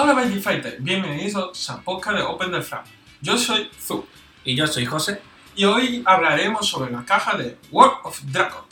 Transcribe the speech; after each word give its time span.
Hola 0.00 0.14
Magic 0.14 0.40
Fighter, 0.40 0.76
bienvenidos 0.78 1.68
a 1.70 1.80
podcast 1.80 2.18
de 2.18 2.22
Open 2.22 2.52
the 2.52 2.62
Flag. 2.62 2.84
Yo 3.20 3.36
soy 3.36 3.68
Zu 3.76 4.06
Y 4.44 4.54
yo 4.54 4.64
soy 4.68 4.86
José. 4.86 5.20
y 5.56 5.64
hoy 5.64 6.04
hablaremos 6.06 6.68
sobre 6.68 6.92
la 6.92 7.04
caja 7.04 7.36
de 7.36 7.58
World 7.72 7.96
of 8.04 8.22
Dragon. 8.26 8.62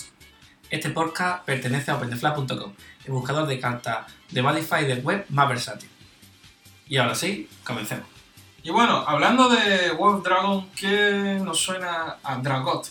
Este 0.71 0.91
podcast 0.91 1.45
pertenece 1.45 1.91
a 1.91 1.97
OpenTheFlag.com, 1.97 2.73
el 3.07 3.13
buscador 3.13 3.49
de 3.49 3.59
cartas 3.59 4.07
de 4.31 4.41
Badify 4.41 4.85
del 4.85 5.01
web 5.01 5.27
más 5.31 5.49
versátil. 5.49 5.91
Y 6.89 6.97
ahora 6.99 7.17
sí, 7.17 7.49
comencemos. 7.65 8.07
Y 8.63 8.71
bueno, 8.71 9.03
hablando 9.05 9.49
de 9.49 9.91
World 9.99 10.19
of 10.19 10.25
Dragon, 10.25 10.71
¿qué 10.77 11.41
nos 11.43 11.59
suena 11.59 12.19
a 12.23 12.37
Dragot? 12.37 12.87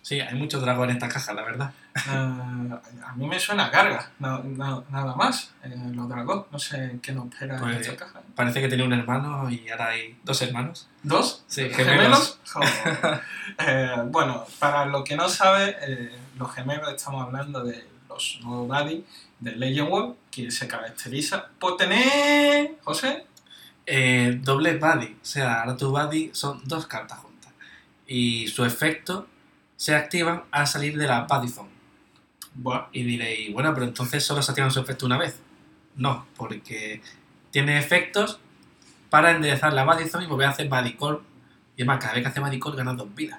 Sí, 0.00 0.20
hay 0.20 0.34
muchos 0.36 0.62
dragones 0.62 0.96
en 0.96 1.02
esta 1.02 1.12
caja, 1.12 1.34
la 1.34 1.42
verdad. 1.42 1.74
Eh, 1.96 2.00
a 3.06 3.12
mí 3.14 3.26
me 3.28 3.38
suena 3.38 3.66
a 3.66 3.70
Garga, 3.70 4.10
na- 4.18 4.40
na- 4.44 4.82
nada 4.90 5.14
más. 5.14 5.52
eh, 5.62 5.72
los 5.94 6.08
Dragot, 6.08 6.50
no 6.50 6.58
sé 6.58 6.98
qué 7.00 7.12
nos 7.12 7.26
espera 7.32 7.56
Pues- 7.58 7.76
en 7.76 7.80
esta 7.82 7.96
caja. 7.96 8.20
Parece 8.34 8.60
que 8.60 8.68
tenía 8.68 8.84
un 8.84 8.92
hermano 8.92 9.48
y 9.48 9.68
ahora 9.68 9.88
hay 9.90 10.18
dos 10.24 10.42
hermanos. 10.42 10.88
¿Dos? 11.02 11.44
Sí, 11.46 11.68
¿Gemelos? 11.70 12.40
Eh, 13.58 13.96
bueno, 14.08 14.44
para 14.58 14.86
los 14.86 15.04
que 15.04 15.14
no 15.16 15.28
saben, 15.28 15.74
eh, 15.82 16.10
los 16.38 16.52
gemelos 16.52 16.92
estamos 16.92 17.22
hablando 17.24 17.62
de 17.62 17.86
los 18.08 18.40
nuevos 18.42 18.66
buddy 18.68 19.04
de 19.38 19.52
Legend 19.56 19.88
World, 19.90 20.16
que 20.30 20.50
se 20.50 20.66
caracteriza 20.66 21.46
por 21.60 21.76
tener... 21.76 22.76
José, 22.82 23.26
Eh, 23.86 24.38
doble 24.42 24.78
buddy, 24.78 25.12
o 25.22 25.24
sea, 25.24 25.60
ahora 25.60 25.76
tu 25.76 25.90
buddy 25.90 26.30
son 26.32 26.60
dos 26.64 26.86
cartas 26.86 27.18
juntas. 27.18 27.52
Y 28.06 28.48
su 28.48 28.64
efecto 28.64 29.26
se 29.76 29.94
activan 29.94 30.44
al 30.50 30.66
salir 30.66 30.96
de 30.96 31.06
la 31.06 31.20
buddy 31.28 31.48
zone. 31.48 31.73
Y 32.92 33.02
diréis, 33.02 33.52
bueno, 33.52 33.72
pero 33.74 33.86
entonces 33.86 34.24
solo 34.24 34.42
se 34.42 34.52
activan 34.52 34.70
su 34.70 34.80
efecto 34.80 35.06
una 35.06 35.18
vez. 35.18 35.40
No, 35.96 36.26
porque 36.36 37.00
tiene 37.50 37.78
efectos 37.78 38.40
para 39.10 39.32
enderezar 39.32 39.72
la 39.72 39.84
zone 40.08 40.24
y 40.24 40.28
volver 40.28 40.48
a 40.48 40.50
hacer 40.50 40.68
call. 40.68 41.20
Y 41.76 41.82
además, 41.82 41.98
cada 42.00 42.14
vez 42.14 42.22
que 42.22 42.28
hace 42.28 42.60
call 42.60 42.76
ganas 42.76 42.96
dos 42.96 43.14
vidas. 43.14 43.38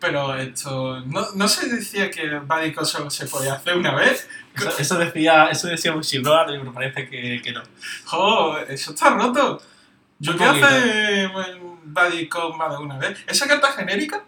pero 0.00 0.36
esto... 0.36 1.00
¿No, 1.06 1.26
no 1.34 1.48
se 1.48 1.68
decía 1.68 2.10
que 2.10 2.40
call 2.74 2.86
solo 2.86 3.10
se 3.10 3.26
podía 3.26 3.54
hacer 3.54 3.76
una 3.76 3.94
vez? 3.94 4.28
Eso, 4.56 4.78
eso 4.78 4.98
decía, 4.98 5.46
eso 5.46 5.68
decía 5.68 5.92
Bushiroad, 5.92 6.46
pero 6.46 6.72
parece 6.72 7.08
que, 7.08 7.40
que 7.42 7.52
no. 7.52 7.62
¡Jo! 8.06 8.58
Eso 8.58 8.92
está 8.92 9.10
roto. 9.10 9.62
Yo 10.18 10.36
bueno, 10.36 11.80
buddy 11.84 12.28
call 12.28 12.56
más 12.56 12.70
de 12.70 12.84
una 12.84 12.98
vez. 12.98 13.18
¿Esa 13.26 13.46
carta 13.48 13.72
genérica? 13.72 14.24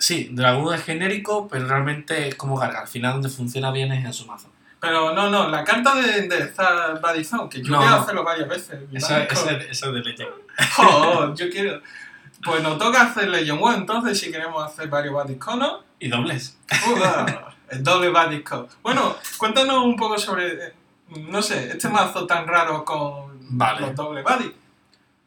Sí, 0.00 0.30
Dragón 0.32 0.74
es 0.74 0.82
genérico, 0.82 1.46
pero 1.46 1.66
realmente 1.68 2.26
es 2.28 2.34
como 2.34 2.56
Garga. 2.56 2.80
Al 2.80 2.88
final 2.88 3.12
donde 3.12 3.28
funciona 3.28 3.70
bien 3.70 3.92
es 3.92 4.04
en 4.04 4.12
su 4.14 4.26
mazo. 4.26 4.50
Pero 4.80 5.12
no, 5.12 5.28
no, 5.28 5.48
la 5.50 5.62
carta 5.62 5.94
de, 5.94 6.26
de 6.26 6.38
esta 6.38 6.94
buddy 6.94 7.22
zone, 7.22 7.50
que 7.50 7.62
yo 7.62 7.70
No, 7.70 7.78
quiero 7.80 7.96
no. 7.96 8.02
hacerlo 8.02 8.24
varias 8.24 8.48
veces. 8.48 8.80
Eso 8.92 9.18
es 9.18 9.80
de 9.94 10.00
leche. 10.00 10.26
¡Jo! 10.76 11.34
Yo 11.36 11.50
quiero... 11.50 11.80
Pues 12.42 12.62
nos 12.62 12.78
toca 12.78 13.02
hacer 13.02 13.28
Legend 13.28 13.60
One, 13.62 13.76
entonces, 13.76 14.18
si 14.18 14.32
queremos 14.32 14.64
hacer 14.64 14.88
varios 14.88 15.14
call, 15.38 15.58
¿no? 15.58 15.80
Y 15.98 16.08
dobles. 16.08 16.56
Uda, 16.90 17.54
el 17.68 17.84
doble 17.84 18.42
call. 18.42 18.66
Bueno, 18.82 19.16
cuéntanos 19.36 19.84
un 19.84 19.94
poco 19.96 20.16
sobre, 20.18 20.72
no 21.10 21.42
sé, 21.42 21.72
este 21.72 21.90
mazo 21.90 22.26
tan 22.26 22.46
raro 22.46 22.82
con 22.82 23.38
Vale. 23.50 23.82
los 23.82 23.94
doble 23.94 24.22
buddy. 24.22 24.54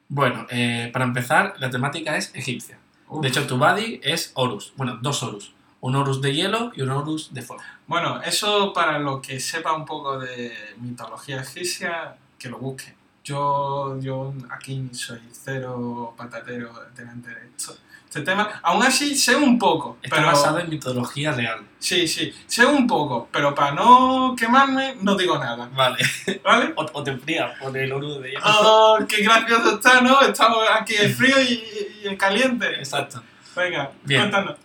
Bueno, 0.08 0.48
eh, 0.50 0.90
para 0.92 1.06
empezar, 1.06 1.54
la 1.60 1.70
temática 1.70 2.18
es 2.18 2.32
egipcia. 2.34 2.80
De 3.22 3.28
hecho, 3.28 3.46
tu 3.48 3.58
buddy 3.58 4.00
es 4.04 4.32
Horus. 4.36 4.74
Bueno, 4.76 5.00
dos 5.02 5.22
Horus. 5.24 5.54
Un 5.82 5.96
Horus 5.96 6.22
de 6.22 6.34
hielo 6.34 6.72
y 6.76 6.82
un 6.82 6.90
Horus 6.90 7.34
de 7.34 7.42
fuego. 7.42 7.62
Bueno, 7.88 8.22
eso 8.22 8.72
para 8.74 9.00
los 9.00 9.22
que 9.22 9.40
sepa 9.40 9.74
un 9.74 9.86
poco 9.86 10.18
de 10.18 10.54
mitología 10.78 11.42
egipcia, 11.42 12.16
que 12.40 12.50
lo 12.50 12.58
busquen. 12.58 12.96
Yo, 13.24 14.00
yo 14.00 14.34
aquí 14.50 14.90
soy 14.94 15.22
cero 15.32 16.14
patatero 16.18 16.74
delante 16.96 17.30
de 17.30 17.48
esto, 17.48 17.76
este 18.16 18.22
tema. 18.32 18.60
Aún 18.62 18.84
así, 18.84 19.16
sé 19.16 19.36
un 19.36 19.58
poco. 19.58 19.98
Está 20.04 20.18
pero, 20.18 20.28
basado 20.28 20.60
en 20.60 20.70
mitología 20.70 21.32
real. 21.32 21.62
Sí, 21.80 22.08
sí, 22.08 22.34
sé 22.48 22.66
un 22.66 22.86
poco, 22.88 23.28
pero 23.32 23.54
para 23.56 23.72
no 23.72 24.36
quemarme, 24.38 24.96
no 25.02 25.16
digo 25.16 25.38
nada, 25.40 25.70
Vale. 25.74 25.98
¿vale? 26.44 26.74
O, 26.76 26.86
o 26.94 27.04
te 27.04 27.12
enfrías 27.12 27.58
por 27.60 27.76
el 27.78 27.92
Horus 27.92 28.22
de 28.22 28.30
hielo. 28.30 28.42
¡Oh, 28.46 29.00
qué 29.08 29.24
gracioso 29.24 29.76
está, 29.76 30.02
¿no? 30.02 30.22
Estamos 30.22 30.60
aquí 30.80 30.96
en 30.96 31.14
frío 31.14 31.42
y, 31.42 31.64
y 32.04 32.08
en 32.08 32.16
caliente. 32.16 32.68
Exacto. 32.76 33.22
Venga, 33.56 33.92
Bien. 34.04 34.22
cuéntanos. 34.22 34.56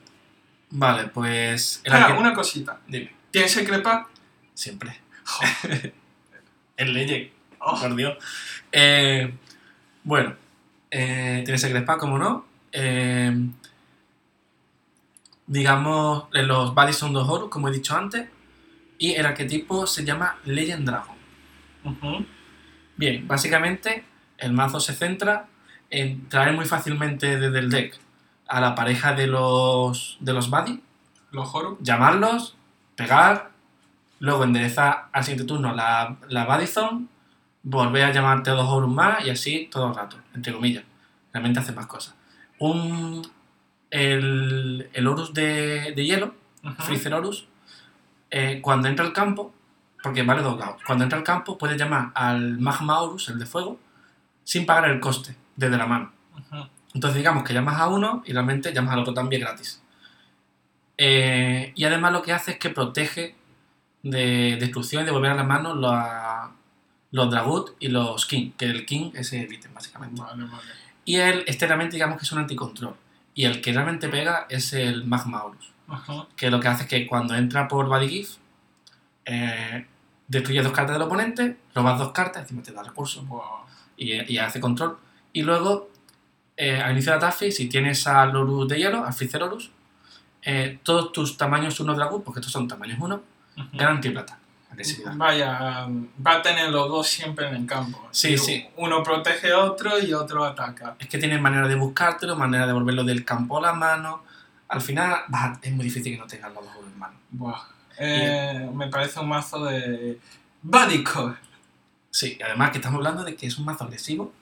Vale, 0.70 1.04
pues... 1.08 1.80
el 1.84 1.92
Espera, 1.92 2.08
arque- 2.14 2.18
una 2.20 2.34
cosita. 2.34 2.80
Dime. 2.86 3.12
¿Tienes 3.30 3.50
secrepa? 3.52 4.08
Siempre. 4.54 5.00
Joder. 5.24 5.94
El 6.76 6.92
leye. 6.94 7.32
Oh, 7.60 7.78
Por 7.80 7.96
Dios. 7.96 8.16
Eh, 8.70 9.32
bueno, 10.04 10.36
eh, 10.90 11.42
tienes 11.44 11.62
el 11.64 11.72
Crespa, 11.72 11.98
como 11.98 12.18
no. 12.18 12.46
Eh, 12.80 13.36
digamos, 15.48 16.24
eh, 16.32 16.44
los 16.44 16.74
Buddies 16.74 16.96
son 16.96 17.12
dos 17.12 17.28
Horus, 17.28 17.50
como 17.50 17.68
he 17.68 17.72
dicho 17.72 17.96
antes. 17.96 18.28
Y 18.98 19.14
el 19.14 19.26
arquetipo 19.26 19.86
se 19.86 20.04
llama 20.04 20.38
Legend 20.44 20.86
Dragon. 20.86 21.16
Bien, 22.96 23.26
básicamente 23.26 24.04
el 24.38 24.52
mazo 24.52 24.78
se 24.80 24.94
centra 24.94 25.46
en 25.90 26.28
traer 26.28 26.52
muy 26.52 26.66
fácilmente 26.66 27.38
desde 27.38 27.58
el 27.58 27.70
deck 27.70 27.98
a 28.46 28.60
la 28.60 28.74
pareja 28.74 29.14
de 29.14 29.26
los, 29.26 30.16
de 30.20 30.32
los 30.32 30.52
Horus. 30.52 31.78
llamarlos, 31.80 32.56
pegar, 32.96 33.50
luego 34.18 34.44
enderezar 34.44 35.08
al 35.12 35.24
siguiente 35.24 35.46
turno 35.46 35.74
la, 35.74 36.16
la 36.28 36.44
Buddy 36.44 36.66
Zone, 36.66 37.06
volver 37.62 38.04
a 38.04 38.12
llamarte 38.12 38.50
a 38.50 38.54
dos 38.54 38.68
Horus 38.68 38.92
más 38.92 39.24
y 39.24 39.30
así 39.30 39.68
todo 39.70 39.88
el 39.88 39.94
rato, 39.94 40.16
entre 40.34 40.52
comillas. 40.52 40.84
Realmente 41.32 41.60
hace 41.60 41.72
más 41.72 41.86
cosas. 41.86 42.17
Un, 42.58 43.26
el, 43.90 44.88
el 44.92 45.06
Horus 45.06 45.32
de, 45.34 45.92
de 45.94 46.04
hielo, 46.04 46.34
Ujú. 46.64 46.82
Freezer 46.82 47.14
Horus, 47.14 47.46
eh, 48.30 48.60
cuando 48.60 48.88
entra 48.88 49.04
al 49.04 49.12
campo, 49.12 49.54
porque 50.02 50.22
vale 50.22 50.42
dos 50.42 50.58
dados, 50.58 50.82
cuando 50.86 51.04
entra 51.04 51.18
al 51.18 51.24
campo 51.24 51.56
puedes 51.56 51.78
llamar 51.78 52.10
al 52.14 52.58
Magma 52.58 53.00
Horus, 53.00 53.28
el 53.28 53.38
de 53.38 53.46
fuego, 53.46 53.78
sin 54.44 54.66
pagar 54.66 54.90
el 54.90 55.00
coste 55.00 55.36
desde 55.56 55.76
la 55.76 55.86
mano. 55.86 56.12
Entonces 56.94 57.18
digamos 57.18 57.44
que 57.44 57.52
llamas 57.52 57.78
a 57.80 57.88
uno 57.88 58.22
y 58.26 58.32
realmente 58.32 58.72
llamas 58.72 58.94
al 58.94 59.00
otro 59.00 59.14
también 59.14 59.42
gratis. 59.42 59.82
Eh, 60.96 61.72
y 61.76 61.84
además 61.84 62.12
lo 62.12 62.22
que 62.22 62.32
hace 62.32 62.52
es 62.52 62.58
que 62.58 62.70
protege 62.70 63.36
de 64.02 64.56
destrucción 64.58 65.02
y 65.02 65.06
de 65.06 65.12
volver 65.12 65.30
a 65.32 65.34
la 65.34 65.44
mano 65.44 65.74
los, 65.74 65.94
los 67.12 67.30
Dragut 67.30 67.76
y 67.78 67.88
los 67.88 68.26
King, 68.26 68.52
que 68.56 68.64
el 68.66 68.84
King 68.86 69.10
es 69.14 69.32
el 69.32 69.52
ítem 69.52 69.72
básicamente. 69.74 70.20
Vale, 70.20 70.44
vale. 70.44 70.62
Y 71.08 71.16
él 71.16 71.42
externamente 71.46 71.96
digamos 71.96 72.18
que 72.18 72.24
es 72.24 72.32
un 72.32 72.38
anticontrol. 72.40 72.94
Y 73.34 73.44
el 73.46 73.62
que 73.62 73.72
realmente 73.72 74.08
pega 74.10 74.46
es 74.50 74.74
el 74.74 75.04
Magma 75.04 75.42
Horus, 75.44 75.72
Ujú. 75.88 76.26
que 76.36 76.50
lo 76.50 76.60
que 76.60 76.68
hace 76.68 76.82
es 76.82 76.88
que 76.88 77.06
cuando 77.06 77.34
entra 77.34 77.66
por 77.66 77.86
Body 77.86 78.08
Gift, 78.08 78.36
eh, 79.24 79.86
destruye 80.26 80.62
dos 80.62 80.72
cartas 80.72 80.96
del 80.96 81.02
oponente, 81.02 81.56
robas 81.74 81.98
dos 81.98 82.12
cartas, 82.12 82.42
encima 82.42 82.62
te 82.62 82.72
da 82.72 82.82
recursos 82.82 83.24
y, 83.96 84.12
y 84.32 84.36
hace 84.38 84.60
control. 84.60 84.98
Y 85.32 85.42
luego, 85.42 85.88
eh, 86.58 86.78
al 86.78 86.92
inicio 86.92 87.12
de 87.12 87.18
ataque, 87.18 87.50
si 87.52 87.68
tienes 87.70 88.06
al 88.06 88.36
Horus 88.36 88.68
de 88.68 88.76
hielo, 88.78 89.04
al 89.04 89.14
Freezer 89.14 89.42
Horus, 89.42 89.70
eh, 90.42 90.78
todos 90.82 91.12
tus 91.12 91.36
tamaños 91.38 91.80
1 91.80 91.94
Dragut, 91.94 92.22
porque 92.22 92.40
estos 92.40 92.52
son 92.52 92.68
tamaños 92.68 92.98
1, 93.00 93.14
Ujú. 93.14 93.66
ganan 93.72 94.00
triplata. 94.02 94.37
Agresividad. 94.70 95.12
Vaya, 95.16 95.86
va 96.26 96.32
a 96.34 96.42
tener 96.42 96.70
los 96.70 96.88
dos 96.88 97.06
siempre 97.08 97.48
en 97.48 97.54
el 97.54 97.66
campo. 97.66 98.06
Sí, 98.10 98.34
Y 98.34 98.38
sí. 98.38 98.66
Uno 98.76 99.02
protege 99.02 99.52
a 99.52 99.58
otro 99.60 99.98
y 99.98 100.12
otro 100.12 100.44
ataca. 100.44 100.96
Es 100.98 101.08
que 101.08 101.18
tienes 101.18 101.40
manera 101.40 101.66
de 101.66 101.74
buscártelo, 101.74 102.36
manera 102.36 102.66
de 102.66 102.72
volverlo 102.72 103.02
del 103.04 103.24
campo 103.24 103.58
a 103.58 103.62
la 103.62 103.72
mano. 103.72 104.22
Al 104.68 104.80
final, 104.82 105.20
a- 105.32 105.58
es 105.62 105.72
muy 105.72 105.84
difícil 105.84 106.12
que 106.12 106.18
no 106.18 106.26
tengas 106.26 106.52
los 106.52 106.64
dos 106.64 106.74
en 106.92 106.98
mano. 106.98 107.14
Buah. 107.30 107.60
Eh, 107.98 108.70
me 108.74 108.88
parece 108.88 109.18
un 109.20 109.28
mazo 109.28 109.64
de 109.64 110.18
Bodycore. 110.62 111.36
Sí, 112.10 112.38
además 112.44 112.70
que 112.70 112.78
estamos 112.78 112.98
hablando 112.98 113.24
de 113.24 113.34
que 113.36 113.46
es 113.46 113.58
un 113.58 113.64
mazo 113.64 113.84
agresivo 113.84 114.32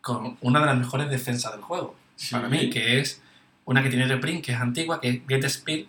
con 0.00 0.36
una 0.40 0.60
de 0.60 0.66
las 0.66 0.76
mejores 0.76 1.08
defensas 1.08 1.52
del 1.52 1.60
juego. 1.62 1.94
Para 2.30 2.48
mí, 2.48 2.68
que 2.70 2.98
es 3.00 3.22
una 3.64 3.82
que 3.82 3.88
tiene 3.88 4.06
reprint, 4.06 4.44
que 4.44 4.52
es 4.52 4.58
antigua, 4.60 5.00
que 5.00 5.08
es 5.08 5.20
Get 5.28 5.44
Speed, 5.44 5.86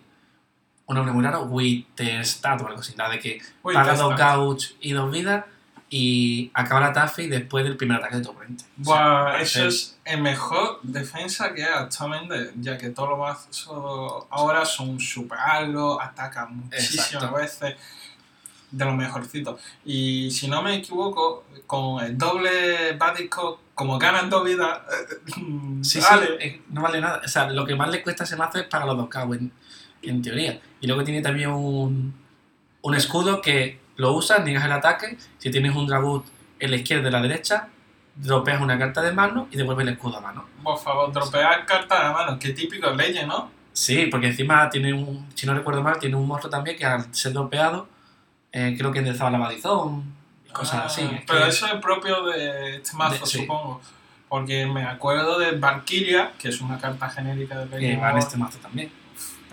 una 0.86 0.98
nombre 1.00 1.14
muy 1.14 1.24
raro, 1.24 1.44
with 1.44 1.84
stat 2.22 2.60
o 2.60 2.66
algo 2.66 2.80
así, 2.80 2.94
la 2.96 3.08
de 3.08 3.18
que 3.18 3.40
paga 3.62 3.94
dos 3.94 4.16
gauch 4.16 4.64
y 4.80 4.92
dos 4.92 5.10
vidas 5.10 5.44
y 5.90 6.50
acaba 6.54 6.80
el 6.80 6.86
ataque 6.88 7.28
después 7.28 7.64
del 7.64 7.76
primer 7.76 7.98
ataque 7.98 8.16
de 8.16 8.22
tu 8.22 8.30
oponente. 8.30 8.64
Buah, 8.76 9.22
O 9.22 9.32
sea, 9.32 9.40
eso 9.40 9.64
es 9.66 9.98
el 10.04 10.20
mejor 10.22 10.80
defensa 10.82 11.54
que 11.54 11.62
hay 11.64 11.72
actualmente, 11.72 12.52
ya 12.56 12.76
que 12.76 12.90
todos 12.90 13.10
los 13.10 13.18
mazos 13.18 14.26
ahora 14.30 14.64
son 14.64 14.98
super 14.98 15.38
altos, 15.38 15.98
atacan 16.02 16.56
muchísimas 16.56 17.12
Exacto. 17.12 17.36
veces, 17.36 17.76
de 18.72 18.84
los 18.84 18.94
mejorcitos. 18.94 19.60
Y 19.84 20.30
si 20.32 20.48
no 20.48 20.62
me 20.62 20.74
equivoco, 20.74 21.44
con 21.66 22.02
el 22.04 22.18
doble 22.18 22.96
Bodycore, 22.96 23.58
como 23.74 23.98
ganan 23.98 24.28
dos 24.28 24.44
vidas, 24.44 24.80
Sí, 25.82 26.00
vale. 26.00 26.38
sí, 26.40 26.62
no 26.70 26.82
vale 26.82 27.00
nada. 27.00 27.20
O 27.24 27.28
sea, 27.28 27.48
lo 27.50 27.64
que 27.64 27.76
más 27.76 27.88
le 27.90 28.02
cuesta 28.02 28.24
a 28.24 28.26
ese 28.26 28.36
mazo 28.36 28.58
es 28.58 28.64
pagar 28.66 28.88
los 28.88 28.96
dos 28.96 29.08
K 29.08 29.24
en, 30.08 30.22
teoría. 30.22 30.60
Y 30.80 30.86
luego 30.86 31.04
tiene 31.04 31.20
también 31.22 31.50
un, 31.50 32.14
un 32.82 32.94
escudo 32.94 33.40
que 33.40 33.78
lo 33.96 34.12
usas, 34.12 34.44
niegas 34.44 34.64
el 34.64 34.72
ataque. 34.72 35.16
Si 35.38 35.50
tienes 35.50 35.74
un 35.74 35.86
Dragut 35.86 36.24
en 36.58 36.70
la 36.70 36.76
izquierda 36.76 37.08
y 37.08 37.12
la 37.12 37.20
derecha, 37.22 37.68
dropeas 38.16 38.60
una 38.60 38.78
carta 38.78 39.02
de 39.02 39.12
mano 39.12 39.48
y 39.50 39.56
devuelves 39.56 39.86
el 39.86 39.92
escudo 39.94 40.18
a 40.18 40.20
mano. 40.20 40.44
Por 40.62 40.78
favor, 40.78 41.12
dropear 41.12 41.66
cartas 41.66 42.00
a 42.00 42.12
mano, 42.12 42.38
qué 42.38 42.50
típico 42.50 42.88
es 42.90 42.96
Legend, 42.96 43.28
¿no? 43.28 43.50
Sí, 43.72 44.06
porque 44.10 44.28
encima 44.28 44.70
tiene 44.70 44.92
un, 44.92 45.26
si 45.34 45.46
no 45.46 45.54
recuerdo 45.54 45.82
mal, 45.82 45.98
tiene 45.98 46.14
un 46.14 46.26
monstruo 46.28 46.48
también 46.50 46.76
que 46.76 46.84
al 46.84 47.12
ser 47.12 47.32
dropeado, 47.32 47.88
eh, 48.52 48.74
creo 48.78 48.92
que 48.92 49.00
enderezaba 49.00 49.30
la 49.32 49.38
maldición 49.38 50.04
y 50.48 50.50
cosas 50.52 50.74
Ah, 50.82 50.86
así. 50.86 51.02
Es 51.02 51.22
Pero 51.26 51.42
que- 51.42 51.48
eso 51.48 51.66
es 51.66 51.74
propio 51.80 52.24
de 52.26 52.76
este 52.76 52.96
mazo, 52.96 53.24
De- 53.24 53.26
sí. 53.30 53.38
supongo. 53.40 53.80
Porque 54.28 54.64
me 54.66 54.84
acuerdo 54.84 55.38
de 55.38 55.52
Valkyria, 55.58 56.32
que 56.38 56.48
es 56.48 56.60
una 56.60 56.78
carta 56.78 57.08
genérica 57.10 57.64
de 57.64 57.78
que 57.78 57.96
va 57.96 58.12
en 58.12 58.18
este 58.18 58.36
mazo 58.36 58.58
también, 58.58 58.90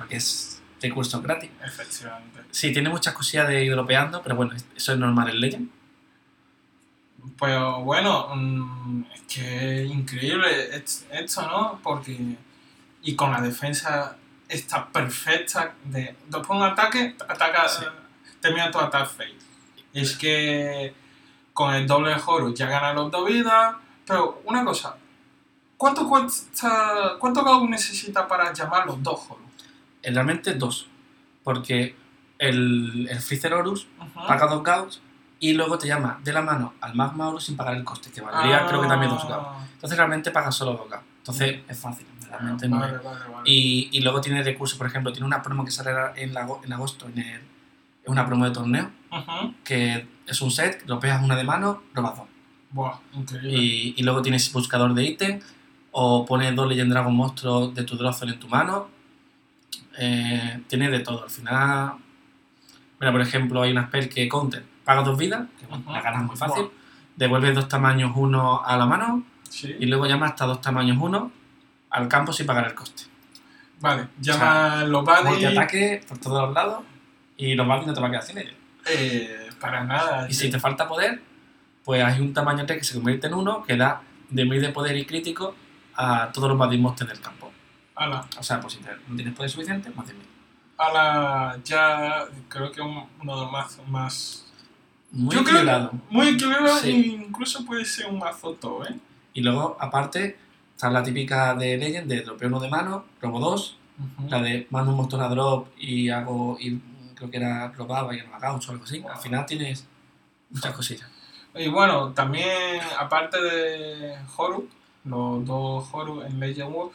porque 0.02 0.18
es 0.18 0.62
recurso 0.82 1.22
gratis. 1.22 1.50
Efectivamente. 1.64 2.42
Sí, 2.52 2.72
tiene 2.74 2.90
muchas 2.90 3.14
cosillas 3.14 3.48
de 3.48 3.64
ir 3.64 3.72
dropeando, 3.72 4.22
pero 4.22 4.36
bueno, 4.36 4.54
eso 4.76 4.94
es 4.94 4.98
normal 5.00 5.30
en 5.30 5.40
Legend. 5.40 5.70
Pues 7.38 7.56
bueno, 7.84 8.36
mm, 8.36 9.04
es 9.14 9.22
que 9.22 9.84
es 9.86 9.92
increíble 9.92 10.76
est- 10.76 11.06
esto, 11.12 11.42
¿no? 11.44 11.80
Porque. 11.84 12.36
Y 13.04 13.16
con 13.16 13.32
la 13.32 13.42
defensa 13.42 14.16
está 14.48 14.88
perfecta. 14.88 15.74
De, 15.84 16.16
después 16.28 16.48
de 16.50 16.56
un 16.56 16.64
ataque, 16.64 17.16
ataca, 17.28 17.68
Sí. 17.68 17.86
termina 18.40 18.72
tu 18.72 18.80
ataque. 18.80 19.36
Y 19.94 20.02
es 20.02 20.16
que 20.16 20.94
con 21.54 21.74
el 21.76 21.86
doble 21.88 22.16
Horus 22.26 22.58
ya 22.58 22.68
gana 22.68 22.94
los 22.94 23.12
dos 23.12 23.28
vidas. 23.28 23.76
Pero 24.06 24.42
una 24.46 24.66
cosa, 24.66 24.96
¿cuánto 25.78 26.08
cuesta, 26.10 27.16
cuánto 27.20 27.68
necesita 27.68 28.28
para 28.28 28.52
llamar 28.52 28.86
los 28.88 29.02
dos 29.02 29.20
Horus? 29.30 29.41
Realmente 30.04 30.54
dos, 30.56 30.88
porque 31.44 31.96
el, 32.40 33.08
el 33.10 33.20
Freezer 33.20 33.54
Horus 33.54 33.88
paga 34.28 34.48
dos 34.48 34.64
Gauss 34.64 35.02
y 35.40 35.54
luego 35.54 35.78
te 35.78 35.88
llama 35.88 36.20
de 36.24 36.34
la 36.34 36.42
mano 36.42 36.74
al 36.82 36.94
Magma 36.96 37.28
Horus 37.30 37.46
sin 37.46 37.56
pagar 37.58 37.76
el 37.76 37.84
coste, 37.84 38.12
que 38.12 38.22
valdría 38.22 38.66
creo 38.68 38.82
que 38.82 38.88
también 38.88 39.12
dos 39.12 39.28
Gauss. 39.28 39.44
Ah, 39.48 39.66
Entonces 39.74 39.98
realmente 39.98 40.32
pagas 40.32 40.56
solo 40.56 40.74
dos 40.74 40.90
Gauss. 40.90 41.04
Entonces 41.20 41.60
es 41.68 41.80
fácil, 41.80 42.06
realmente 42.30 42.68
no 42.68 42.80
vale, 42.80 42.96
es. 42.96 43.04
vale, 43.04 43.20
vale. 43.32 43.50
Y, 43.50 43.90
y 43.92 44.02
luego 44.02 44.22
tiene 44.22 44.42
recursos, 44.44 44.78
por 44.78 44.88
ejemplo, 44.88 45.12
tiene 45.12 45.26
una 45.28 45.42
promo 45.44 45.64
que 45.66 45.72
sale 45.72 45.92
en, 46.16 46.34
la- 46.34 46.48
en 46.64 46.74
agosto, 46.74 47.08
en 47.08 47.20
el, 47.20 47.42
es 48.04 48.08
una 48.08 48.26
promo 48.26 48.46
de 48.46 48.52
torneo, 48.52 48.90
que 49.64 50.08
es 50.26 50.42
un 50.42 50.50
set, 50.50 50.84
lo 50.88 51.00
pegas 51.00 51.24
una 51.24 51.36
de 51.36 51.44
mano, 51.44 51.84
robas 51.94 52.18
dos. 52.18 52.28
Buah, 52.72 53.00
increíble. 53.14 53.52
Y, 53.52 53.94
y 53.98 54.04
luego 54.04 54.22
tienes 54.24 54.52
buscador 54.52 54.94
de 54.96 55.04
ítem, 55.04 55.40
o 55.92 56.26
pones 56.26 56.56
dos 56.56 56.68
Legend 56.70 56.92
Dragon 56.92 57.14
monstruos 57.16 57.76
de 57.76 57.84
tu 57.84 57.98
Drozel 57.98 58.30
en 58.30 58.40
tu 58.40 58.48
mano. 58.48 58.90
Eh, 59.98 60.62
tiene 60.68 60.90
de 60.90 61.00
todo. 61.00 61.24
Al 61.24 61.30
final, 61.30 61.94
mira, 63.00 63.12
por 63.12 63.22
ejemplo, 63.22 63.62
hay 63.62 63.72
una 63.72 63.88
spell 63.88 64.10
que 64.10 64.28
counter, 64.30 64.64
pagas 64.84 65.06
dos 65.06 65.18
vidas, 65.18 65.48
que 65.60 65.66
bueno, 65.68 65.84
la 65.92 66.02
ganas 66.02 66.24
muy 66.24 66.36
fácil, 66.36 66.66
devuelves 67.16 67.56
dos 67.56 67.68
tamaños 67.68 68.12
uno 68.16 68.64
a 68.64 68.78
la 68.78 68.86
mano 68.86 69.24
Sí. 69.50 69.76
y 69.80 69.86
luego 69.86 70.06
llamas 70.06 70.32
hasta 70.32 70.46
dos 70.46 70.62
tamaños 70.62 70.98
uno 71.00 71.30
al 71.90 72.08
campo 72.08 72.32
sin 72.32 72.46
pagar 72.46 72.68
el 72.68 72.74
coste. 72.74 73.04
Vale, 73.82 74.08
llama 74.20 74.84
los 74.86 75.04
buddies. 75.04 75.24
Multiataque 75.26 76.04
por 76.08 76.18
todos 76.20 76.42
los 76.46 76.54
lados 76.54 76.84
y 77.36 77.54
los 77.56 77.68
buddies 77.68 77.88
no 77.88 77.94
te 77.94 78.00
va 78.02 78.08
a 78.08 78.12
quedar 78.12 78.24
sin 78.24 78.38
ellos. 78.38 78.54
Eh, 78.88 79.50
para 79.60 79.84
nada. 79.84 80.28
Y 80.30 80.34
si 80.34 80.50
te 80.50 80.60
falta 80.60 80.88
poder, 80.88 81.22
pues 81.84 82.04
hay 82.04 82.22
un 82.22 82.34
tamaño 82.34 82.66
3 82.66 82.78
que 82.80 82.84
se 82.86 82.94
convierte 82.96 83.28
en 83.28 83.34
uno 83.34 83.64
que 83.64 83.76
da 83.76 84.02
de 84.30 84.46
medir 84.46 84.62
de 84.62 84.70
poder 84.70 84.96
y 84.96 85.06
crítico 85.06 85.54
a 85.96 86.30
todos 86.32 86.50
los 86.50 86.58
monsters 86.80 87.10
del 87.10 87.20
campo. 87.20 87.51
Ala, 88.02 88.26
O 88.40 88.44
sea, 88.44 88.60
pues 88.60 88.74
si 88.74 88.80
no 89.08 89.16
tienes 89.16 89.34
poder 89.36 89.50
suficiente, 89.52 89.90
más 89.92 90.08
de 90.08 90.14
mil. 90.14 90.26
ala, 90.78 91.60
ya 91.64 92.26
creo 92.50 92.72
que 92.72 92.82
un- 92.82 93.06
uno 93.22 93.36
de 93.36 93.42
los 93.44 93.52
mazos 93.52 93.88
más. 93.88 94.46
Muy 95.12 95.36
Yo 95.36 95.44
creo 95.44 95.58
equilibrado. 95.60 95.92
Muy 96.10 96.28
equilibrado 96.30 96.78
Sí. 96.80 96.90
e 96.90 96.92
incluso 97.28 97.64
puede 97.66 97.86
ser 97.86 98.08
un 98.08 98.18
mazo 98.18 98.54
top, 98.54 98.86
¿eh? 98.90 98.96
Y 99.34 99.42
luego, 99.42 99.78
aparte, 99.80 100.38
está 100.76 100.90
la 100.90 101.04
típica 101.04 101.54
de 101.54 101.78
Legend 101.78 102.08
de 102.08 102.22
dropeo 102.22 102.48
uno 102.48 102.60
de 102.60 102.70
mano, 102.70 103.06
robo 103.22 103.40
dos, 103.40 103.78
la 104.28 104.42
de 104.42 104.66
mando 104.72 104.92
un 104.92 104.98
montón 104.98 105.22
a 105.22 105.28
drop 105.28 105.68
y 105.78 106.10
hago, 106.10 106.58
y 106.60 106.80
creo 107.14 107.30
que 107.30 107.38
era 107.38 107.68
robaba 107.74 108.16
y 108.16 108.22
no 108.26 108.40
gaucho 108.40 108.70
o 108.70 108.72
algo 108.74 108.86
así. 108.86 109.04
Al 109.08 109.20
final 109.20 109.46
tienes 109.46 109.86
muchas 110.50 110.74
cosillas. 110.74 111.08
Y 111.54 111.68
bueno, 111.68 112.12
también, 112.14 112.82
aparte 112.98 113.40
de 113.40 114.16
Horus, 114.38 114.64
los 115.04 115.46
dos 115.46 115.88
Horus 115.92 116.26
en 116.26 116.40
Legend 116.40 116.74
War, 116.74 116.88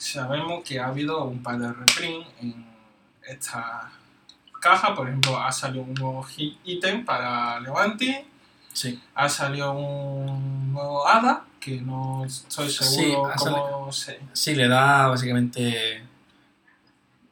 sabemos 0.00 0.62
que 0.64 0.80
ha 0.80 0.86
habido 0.88 1.24
un 1.24 1.42
par 1.42 1.58
de 1.58 1.72
reprint 1.72 2.26
en 2.40 2.66
esta 3.22 3.90
caja. 4.60 4.94
Por 4.94 5.08
ejemplo, 5.08 5.38
ha 5.38 5.52
salido 5.52 5.84
un 5.84 5.94
nuevo 5.94 6.26
ítem 6.64 7.04
para 7.04 7.60
Levanti. 7.60 8.16
Sí. 8.72 9.00
Ha 9.14 9.28
salido 9.28 9.72
un 9.72 10.72
nuevo 10.72 11.06
hada, 11.06 11.44
que 11.60 11.80
no 11.80 12.24
estoy 12.24 12.70
Sí, 12.70 12.84
seguro 12.84 13.26
ha 13.26 13.34
cómo 13.34 13.92
se... 13.92 14.20
Sí, 14.32 14.54
le 14.54 14.68
da 14.68 15.08
básicamente. 15.08 16.02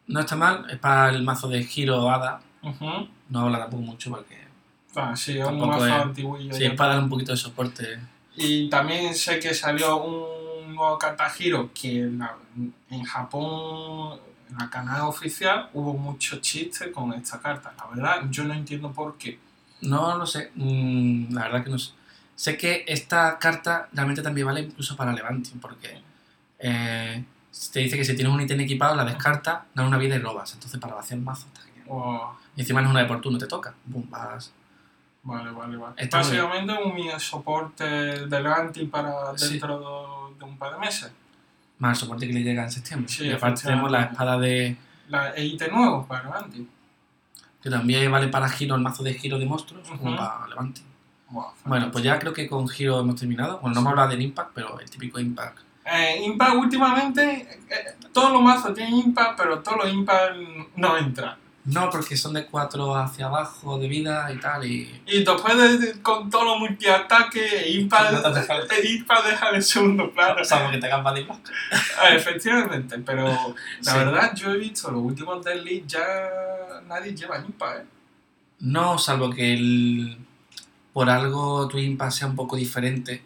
No 0.09 0.21
está 0.21 0.37
mal, 0.37 0.67
es 0.71 0.79
para 0.79 1.11
el 1.11 1.23
mazo 1.23 1.49
de 1.49 1.63
Giro 1.65 2.11
Hada. 2.11 2.41
No 3.31 3.41
habla 3.41 3.59
tampoco 3.61 3.83
mucho 3.83 4.11
porque. 4.11 4.37
Ah, 4.97 5.15
sí, 5.15 5.33
es 5.39 5.45
un 5.47 5.59
Tampoco 5.59 5.67
mazo 5.73 5.87
es- 5.87 5.93
antiguillo. 5.93 6.55
Sí, 6.55 6.61
ya. 6.63 6.69
es 6.69 6.75
para 6.75 6.95
dar 6.95 7.03
un 7.05 7.09
poquito 7.11 7.33
de 7.33 7.37
soporte. 7.39 7.99
Y 8.37 8.69
también 8.69 9.15
sé 9.15 9.39
que 9.39 9.55
salió 9.55 9.97
un 10.03 10.27
nuevo 10.75 10.97
Katahiro 10.99 11.71
que 11.73 12.01
en, 12.01 12.19
la- 12.19 12.37
en 12.91 13.03
Japón, 13.05 14.19
en 14.51 14.59
la 14.59 14.69
canal 14.71 15.03
oficial, 15.03 15.69
hubo 15.75 15.95
muchos 15.95 16.41
chistes 16.41 16.89
con 16.93 17.13
esta 17.13 17.41
carta. 17.41 17.73
La 17.77 17.87
verdad, 17.87 18.23
yo 18.31 18.45
no 18.45 18.55
entiendo 18.55 18.93
por 18.93 19.17
qué. 19.19 19.39
No 19.83 20.17
lo 20.19 20.27
sé, 20.27 20.51
mm, 20.55 21.33
la 21.35 21.43
verdad 21.45 21.65
que 21.65 21.71
no 21.71 21.79
sé. 21.79 21.93
Sé 22.35 22.57
que 22.57 22.85
esta 22.87 23.39
carta 23.39 23.89
realmente 23.93 24.23
también 24.23 24.47
vale 24.47 24.61
incluso 24.61 24.97
para 24.97 25.13
Levanting, 25.13 25.59
porque 25.61 26.01
eh, 26.61 27.25
te 27.73 27.81
dice 27.81 27.97
que 27.97 28.05
si 28.05 28.15
tienes 28.15 28.33
un 28.33 28.41
ítem 28.41 28.61
equipado, 28.61 28.95
la 28.95 29.05
descartas, 29.05 29.63
dan 29.75 29.87
una 29.87 29.99
vida 29.99 30.15
y 30.17 30.19
robas. 30.19 30.53
Entonces, 30.55 30.79
para 30.81 30.95
vaciar 30.95 31.21
mazo 31.21 31.47
está 31.49 31.61
genial. 31.63 31.87
Oh, 31.89 32.37
Y 32.57 32.61
encima 32.61 32.81
no 32.81 32.89
es 32.89 32.91
una 32.93 33.01
de 33.03 33.07
por 33.07 33.21
turno, 33.21 33.39
te 33.39 33.47
toca. 33.47 33.75
Bum, 33.87 34.09
vas. 34.09 34.53
vale, 35.25 35.51
vale, 35.51 35.77
vale. 35.77 35.95
Está 35.99 36.21
muy 36.23 36.31
bien. 36.31 36.45
Básicamente 36.49 36.83
un 37.15 37.21
soporte 37.21 37.85
de 37.85 38.41
Levanti 38.43 38.87
para 38.87 39.37
Sí. 39.37 39.51
dentro 39.51 39.79
de, 39.79 39.87
de 40.39 40.45
un 40.45 40.57
par 40.59 40.73
de 40.75 40.79
meses. 40.79 41.11
Más 41.79 41.99
soporte 41.99 42.27
que 42.27 42.33
le 42.33 42.43
llega 42.43 42.65
en 42.65 42.71
septiembre. 42.71 43.09
Sí, 43.09 43.25
y 43.27 43.33
aparte 43.33 43.63
tenemos 43.63 43.91
la 43.91 44.03
espada 44.05 44.39
de. 44.39 44.77
La 45.09 45.39
ítem 45.39 45.73
nuevo 45.75 46.07
para 46.07 46.25
Levanti. 46.25 46.69
que 47.63 47.71
también 47.71 48.11
vale 48.11 48.29
para 48.29 48.49
giro, 48.49 48.75
el 48.75 48.81
mazo 48.83 49.03
de 49.03 49.15
giro 49.15 49.39
de 49.39 49.47
monstruos, 49.47 49.89
como 49.89 50.11
Ujú. 50.11 50.17
para. 50.17 50.47
Buah, 51.31 51.53
Bueno, 51.65 51.91
pues 51.91 52.03
ya 52.05 52.19
creo 52.19 52.33
que 52.33 52.49
con 52.49 52.67
giro 52.69 53.01
hemos 53.01 53.17
terminado. 53.17 53.59
Bueno, 53.61 53.75
no 53.75 53.81
hemos 53.81 53.91
hablado 53.91 54.09
del 54.11 54.23
impact, 54.23 54.51
pero 54.55 54.79
el 54.81 54.89
típico 54.91 55.19
impact. 55.21 55.59
Eh, 55.91 56.23
Impact 56.25 56.55
últimamente, 56.55 57.49
eh, 57.71 57.97
todos 58.13 58.31
los 58.33 58.43
mazos 58.43 58.75
tienen 58.75 58.95
Impact, 58.95 59.39
pero 59.39 59.61
todos 59.61 59.79
los 59.85 59.93
Impact 59.95 60.37
no 60.77 60.99
entran. 60.99 61.37
No, 61.65 61.91
porque 61.91 62.17
son 62.17 62.33
de 62.33 62.47
4 62.47 62.97
hacia 62.97 63.27
abajo 63.27 63.79
de 63.79 63.89
vida 63.89 64.33
y 64.33 64.39
tal, 64.41 64.65
y 64.65 65.03
Y 65.07 65.23
después 65.23 65.81
de, 65.81 66.01
con 66.01 66.31
todos 66.31 66.45
los 66.47 66.59
multiataques, 66.61 67.67
Impact, 67.75 68.13
No 68.13 68.23
te 68.23 68.29
hace 68.29 68.43
falta. 68.45 68.75
el 69.53 69.63
segundo 69.63 70.11
plano. 70.11 70.43
Salvo 70.45 70.71
que 70.71 70.79
te 70.79 70.87
hagan. 70.91 71.05
Ah, 72.01 72.09
efectivamente, 72.15 72.99
pero 73.01 73.27
la 73.83 73.93
Sí. 73.93 73.99
verdad 73.99 74.35
yo 74.35 74.51
he 74.53 74.57
visto 74.57 74.91
los 74.91 75.03
últimos 75.03 75.45
Deadly 75.45 75.85
ya 75.87 76.07
nadie 76.87 77.15
lleva 77.15 77.37
Impact, 77.39 77.81
¿eh? 77.81 77.87
No, 78.61 78.97
salvo 78.99 79.31
que 79.31 79.53
el, 79.53 80.17
por 80.95 81.11
algo 81.11 81.69
tu 81.69 81.79
impact 81.79 82.13
sea 82.13 82.27
un 82.29 82.35
poco 82.35 82.57
diferente, 82.57 83.23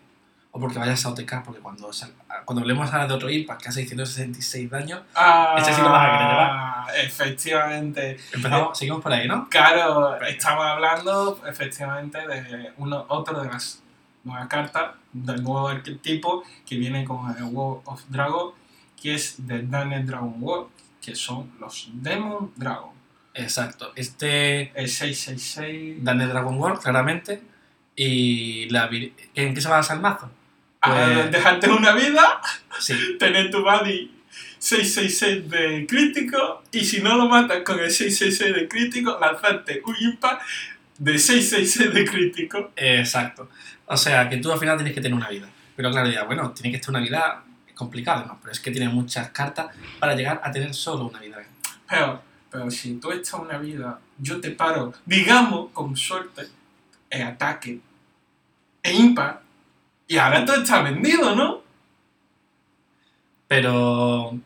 o 0.55 0.61
porque 0.61 0.79
vayas 0.79 1.05
a 1.07 1.09
OTK, 1.11 1.43
porque 1.45 1.61
cuando, 1.61 1.93
sal- 1.93 2.13
cuando 2.45 2.61
hablemos 2.61 2.93
ahora 2.93 3.07
de 3.07 3.15
otro 3.15 3.31
impact 3.31 3.63
que 3.63 3.69
hace 3.71 3.81
666 3.87 4.71
daños, 4.71 5.01
Ah, 5.15 5.57
Ese 5.59 5.73
sí 5.73 5.81
lo 5.81 5.91
vas 5.91 6.07
a 6.09 6.13
querer 6.13 6.29
llevar. 6.31 7.07
Efectivamente. 7.07 8.19
empezamos, 8.33 8.79
seguimos 8.79 9.03
por 9.03 9.13
ahí, 9.13 9.27
¿no? 9.27 9.49
Claro, 9.49 10.21
estamos 10.23 10.65
hablando 10.65 11.41
efectivamente 11.49 12.19
de 12.27 12.73
uno, 12.77 13.05
otro 13.09 13.41
de 13.41 13.49
las 13.49 13.83
nuevas 14.25 14.47
cartas 14.49 14.93
del 15.13 15.43
nuevo 15.43 15.69
arquetipo 15.69 16.43
que 16.67 16.77
viene 16.77 17.05
con 17.05 17.35
el 17.37 17.45
World 17.45 17.83
of 17.87 18.03
Dragon, 18.09 18.53
que 19.01 19.15
es 19.15 19.37
The 19.47 19.61
Dungeon 19.63 20.07
Dragon 20.07 20.35
World, 20.39 20.69
que 21.01 21.15
son 21.17 21.51
los 21.59 21.89
Demon 21.95 22.53
Dragon. 22.57 22.91
Exacto. 23.35 23.93
Este 23.97 24.71
El 24.79 24.89
666. 24.89 26.05
dan 26.05 26.19
de 26.19 26.27
Dragon 26.27 26.59
World, 26.61 26.81
claramente, 26.81 27.43
y 27.97 28.69
la, 28.71 28.89
¿en 29.35 29.55
qué 29.55 29.61
se 29.61 29.69
basa 29.69 29.95
el 29.95 30.01
mazo? 30.01 30.31
Ah, 30.83 31.11
Pues- 31.15 31.31
dejarte 31.31 31.71
una 31.71 31.93
vida, 31.95 32.41
Sí, 32.81 33.17
tener 33.19 33.51
tu 33.51 33.63
body 33.63 34.11
666 34.59 35.49
de 35.51 35.87
crítico, 35.87 36.63
y 36.73 36.85
si 36.85 37.01
no 37.01 37.17
lo 37.17 37.29
matas 37.29 37.63
con 37.65 37.79
el 37.81 37.91
666 37.91 38.55
de 38.55 38.69
crítico, 38.69 39.19
lanzarte 39.21 39.83
un 39.85 39.95
impact 40.01 40.43
de 40.99 41.19
666 41.19 41.93
de 41.95 42.05
crítico. 42.05 42.71
exacto. 42.77 43.49
O 43.87 43.97
sea, 43.97 44.29
que 44.29 44.39
tú 44.39 44.51
al 44.53 44.59
final 44.59 44.77
tienes 44.77 44.95
que 44.95 45.01
tener 45.01 45.17
una 45.17 45.29
vida. 45.29 45.49
Pero 45.77 45.91
claro, 45.91 46.09
ya, 46.11 46.25
bueno, 46.25 46.51
tiene 46.53 46.71
que 46.71 46.77
estar 46.77 46.91
una 46.91 47.01
vida 47.01 47.43
complicada, 47.75 48.25
¿no? 48.27 48.39
Pero 48.41 48.53
es 48.53 48.61
que 48.61 48.71
tiene 48.71 48.89
muchas 48.89 49.31
cartas 49.31 49.75
para 49.99 50.15
llegar 50.15 50.41
a 50.45 50.51
tener 50.53 50.73
solo 50.75 51.07
una 51.07 51.19
vida. 51.21 51.43
Pero, 51.89 52.23
pero 52.51 52.71
si 52.71 52.95
tú 52.95 53.11
echas 53.13 53.35
una 53.41 53.59
vida, 53.59 53.99
yo 54.19 54.41
te 54.41 54.51
paro, 54.51 54.93
digamos, 55.05 55.71
con 55.73 55.97
suerte, 55.97 56.43
el 57.11 57.23
ataque 57.23 57.81
e 58.83 58.93
impar. 58.93 59.43
Y 60.09 60.19
ahora 60.19 60.45
todo 60.45 60.57
está 60.63 60.83
vendido, 60.83 61.35
¿no? 61.35 61.63
Pero. 63.49 64.39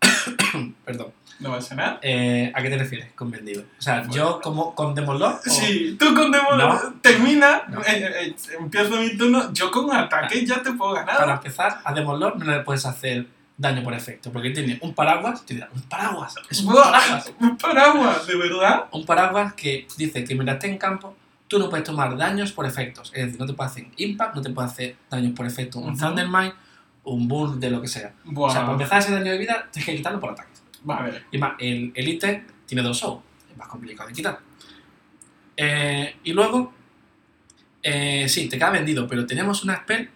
Perdón. 0.84 1.12
No 1.38 1.50
va 1.52 1.56
a 1.56 1.62
ser 1.62 1.78
nada. 1.78 1.98
Eh, 2.02 2.52
¿A 2.54 2.60
qué 2.62 2.68
te 2.68 2.76
refieres 2.76 3.12
con 3.14 3.30
vendido? 3.30 3.62
O 3.78 3.82
sea, 3.82 4.00
Bueno. 4.00 4.12
yo 4.12 4.40
como 4.42 4.74
con 4.74 4.94
Demolord. 4.94 5.36
o- 5.36 5.40
Sí, 5.50 5.96
tú 5.98 6.14
con 6.14 6.30
Demon 6.30 6.58
No. 6.58 6.78
termina, 7.00 7.62
No. 7.68 7.80
eh, 7.80 7.86
eh, 8.26 8.36
empiezo 8.58 8.96
mi 8.96 9.16
turno, 9.16 9.50
yo 9.54 9.70
con 9.70 9.90
ataque 9.96 10.44
ya 10.44 10.62
te 10.62 10.72
puedo 10.72 10.92
ganar. 10.92 11.16
Para 11.16 11.32
empezar, 11.34 11.80
a 11.82 11.94
Demolord 11.94 12.36
no 12.36 12.44
le 12.44 12.60
puedes 12.60 12.84
hacer 12.84 13.26
daño 13.56 13.82
por 13.82 13.94
efecto. 13.94 14.30
Porque 14.30 14.50
tiene 14.50 14.78
un 14.82 14.94
paraguas. 14.94 15.46
dirá, 15.46 15.70
un 15.74 15.80
paraguas. 15.82 16.34
Es 16.50 16.60
un 16.60 16.74
paraguas. 16.74 17.32
Un 17.40 17.56
paraguas, 17.56 18.26
¿de 18.26 18.36
verdad? 18.36 18.84
Un 18.90 19.06
paraguas 19.06 19.54
que 19.54 19.86
dice 19.96 20.22
que 20.24 20.34
mientras 20.34 20.56
esté 20.56 20.68
en 20.68 20.76
campo, 20.76 21.16
tú 21.50 21.58
no 21.58 21.68
puedes 21.68 21.84
tomar 21.84 22.16
daños 22.16 22.52
por 22.52 22.64
efectos. 22.64 23.10
Es 23.12 23.24
decir, 23.24 23.40
no 23.40 23.44
te 23.44 23.54
puede 23.54 23.68
hacer 23.68 23.86
impact, 23.96 24.36
no 24.36 24.40
te 24.40 24.50
puede 24.50 24.68
hacer 24.68 24.96
daños 25.10 25.32
por 25.34 25.44
efecto. 25.46 25.80
Un 25.80 25.94
Ujú. 25.94 25.98
Thundermine, 25.98 26.54
un 27.02 27.26
bull 27.26 27.58
de 27.58 27.70
lo 27.70 27.82
que 27.82 27.88
sea. 27.88 28.14
O 28.32 28.48
sea, 28.48 28.60
para 28.60 28.74
empezar 28.74 29.00
ese 29.00 29.12
daño 29.12 29.32
de 29.32 29.36
vida, 29.38 29.68
tienes 29.72 29.84
que 29.84 29.96
quitarlo 29.96 30.20
por 30.20 30.30
ataques. 30.30 30.62
vale. 30.84 31.24
Y 31.32 31.38
más, 31.38 31.54
el 31.58 31.90
Elite 31.96 32.46
tiene 32.66 32.82
dos 32.82 32.96
shows. 32.96 33.20
Es 33.50 33.56
más 33.56 33.66
complicado 33.66 34.08
de 34.08 34.14
quitar. 34.14 34.38
Eh, 35.56 36.16
y 36.22 36.32
luego, 36.32 36.72
eh, 37.82 38.28
sí, 38.28 38.48
te 38.48 38.56
queda 38.56 38.70
vendido, 38.70 39.08
pero 39.08 39.26
tenemos 39.26 39.64
una 39.64 39.74
spell 39.78 40.08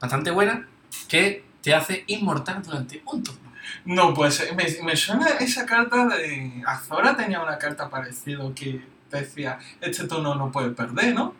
bastante 0.00 0.32
buena 0.32 0.66
que 1.08 1.44
te 1.62 1.72
hace 1.72 2.02
inmortal 2.08 2.62
durante 2.64 3.00
un 3.06 3.22
turno. 3.22 3.52
No, 3.84 4.12
pues 4.12 4.44
me, 4.56 4.66
me 4.84 4.96
suena 4.96 5.28
esa 5.38 5.64
carta 5.64 6.08
de... 6.08 6.64
Azora 6.66 7.16
tenía 7.16 7.40
una 7.40 7.56
carta 7.58 7.88
parecida 7.88 8.42
que 8.56 8.82
decía, 9.18 9.58
este 9.80 10.06
turno 10.06 10.34
no 10.34 10.50
puede 10.52 10.70
perder, 10.70 11.14
¿no? 11.14 11.34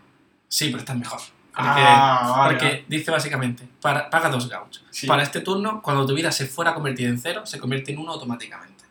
Sí, 0.49 0.67
pero 0.67 0.79
está 0.79 0.95
mejor. 0.95 1.21
Porque, 1.53 1.63
Ah, 1.85 2.35
vale. 2.39 2.55
porque 2.59 2.85
dice 2.89 3.11
básicamente, 3.11 3.69
para, 3.81 4.09
paga 4.09 4.29
dos. 4.29 4.51
Sí. 4.91 5.07
Para 5.07 5.23
este 5.23 5.41
turno, 5.41 5.83
cuando 5.83 6.07
tu 6.07 6.15
vida 6.15 6.31
se 6.33 6.47
fuera 6.47 6.75
convertida 6.75 7.09
en 7.09 7.19
cero, 7.19 7.45
se 7.45 7.59
convierte 7.59 7.93
en 7.93 7.99
uno 7.99 8.13
automáticamente. 8.13 8.85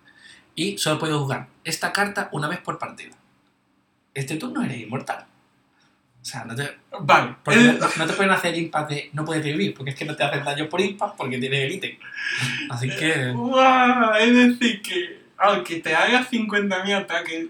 Y 0.55 0.77
solo 0.77 0.99
puedes 0.99 1.15
jugar 1.15 1.47
esta 1.63 1.91
carta 1.93 2.27
una 2.33 2.47
vez 2.47 2.59
por 2.59 2.77
partida. 2.77 3.15
Este 4.13 4.35
turno 4.35 4.61
eres 4.63 4.81
inmortal. 4.81 5.25
O 6.21 6.25
sea, 6.25 6.43
no 6.43 6.53
te, 6.53 6.77
Vale. 6.99 7.35
eh, 7.47 7.77
no, 7.79 7.87
no 7.97 8.05
te 8.07 8.13
pueden 8.13 8.31
hacer 8.31 8.55
impact 8.57 8.89
de 8.89 9.09
no 9.13 9.23
puedes 9.23 9.41
vivir, 9.43 9.73
porque 9.73 9.91
es 9.91 9.95
que 9.95 10.03
no 10.03 10.15
te 10.17 10.23
hacen 10.25 10.43
daño 10.43 10.67
por 10.67 10.81
impact 10.81 11.15
porque 11.15 11.37
tienes 11.37 11.59
elite. 11.63 11.97
Así 12.69 12.89
que. 12.89 13.31
Guau, 13.31 14.13
es 14.15 14.35
decir, 14.35 14.81
que 14.81 15.19
aunque 15.37 15.79
te 15.79 15.95
hagas 15.95 16.29
50.000 16.29 16.93
ataques, 17.03 17.47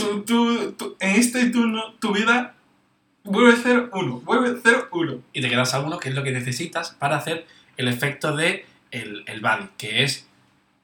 tú, 0.00 0.22
tú, 0.24 0.72
tú- 0.72 0.96
en 1.00 1.16
este 1.16 1.50
turno 1.50 1.92
tu 1.98 2.12
vida 2.12 2.54
vuelve 3.24 3.52
a 3.52 3.56
ser 3.56 3.90
1, 3.92 4.20
vuelve 4.20 4.58
a 4.58 4.62
ser 4.62 4.88
1. 4.90 5.18
Y 5.32 5.40
te 5.42 5.48
quedas 5.48 5.74
a 5.74 5.80
uno, 5.80 5.98
que 5.98 6.08
es 6.10 6.14
lo 6.14 6.22
que 6.22 6.32
necesitas 6.32 6.90
para 6.90 7.16
hacer 7.16 7.46
el 7.76 7.88
efecto 7.88 8.34
de 8.36 8.66
el, 8.90 9.22
el 9.26 9.40
Buddy, 9.40 9.68
que 9.76 10.04
es. 10.04 10.24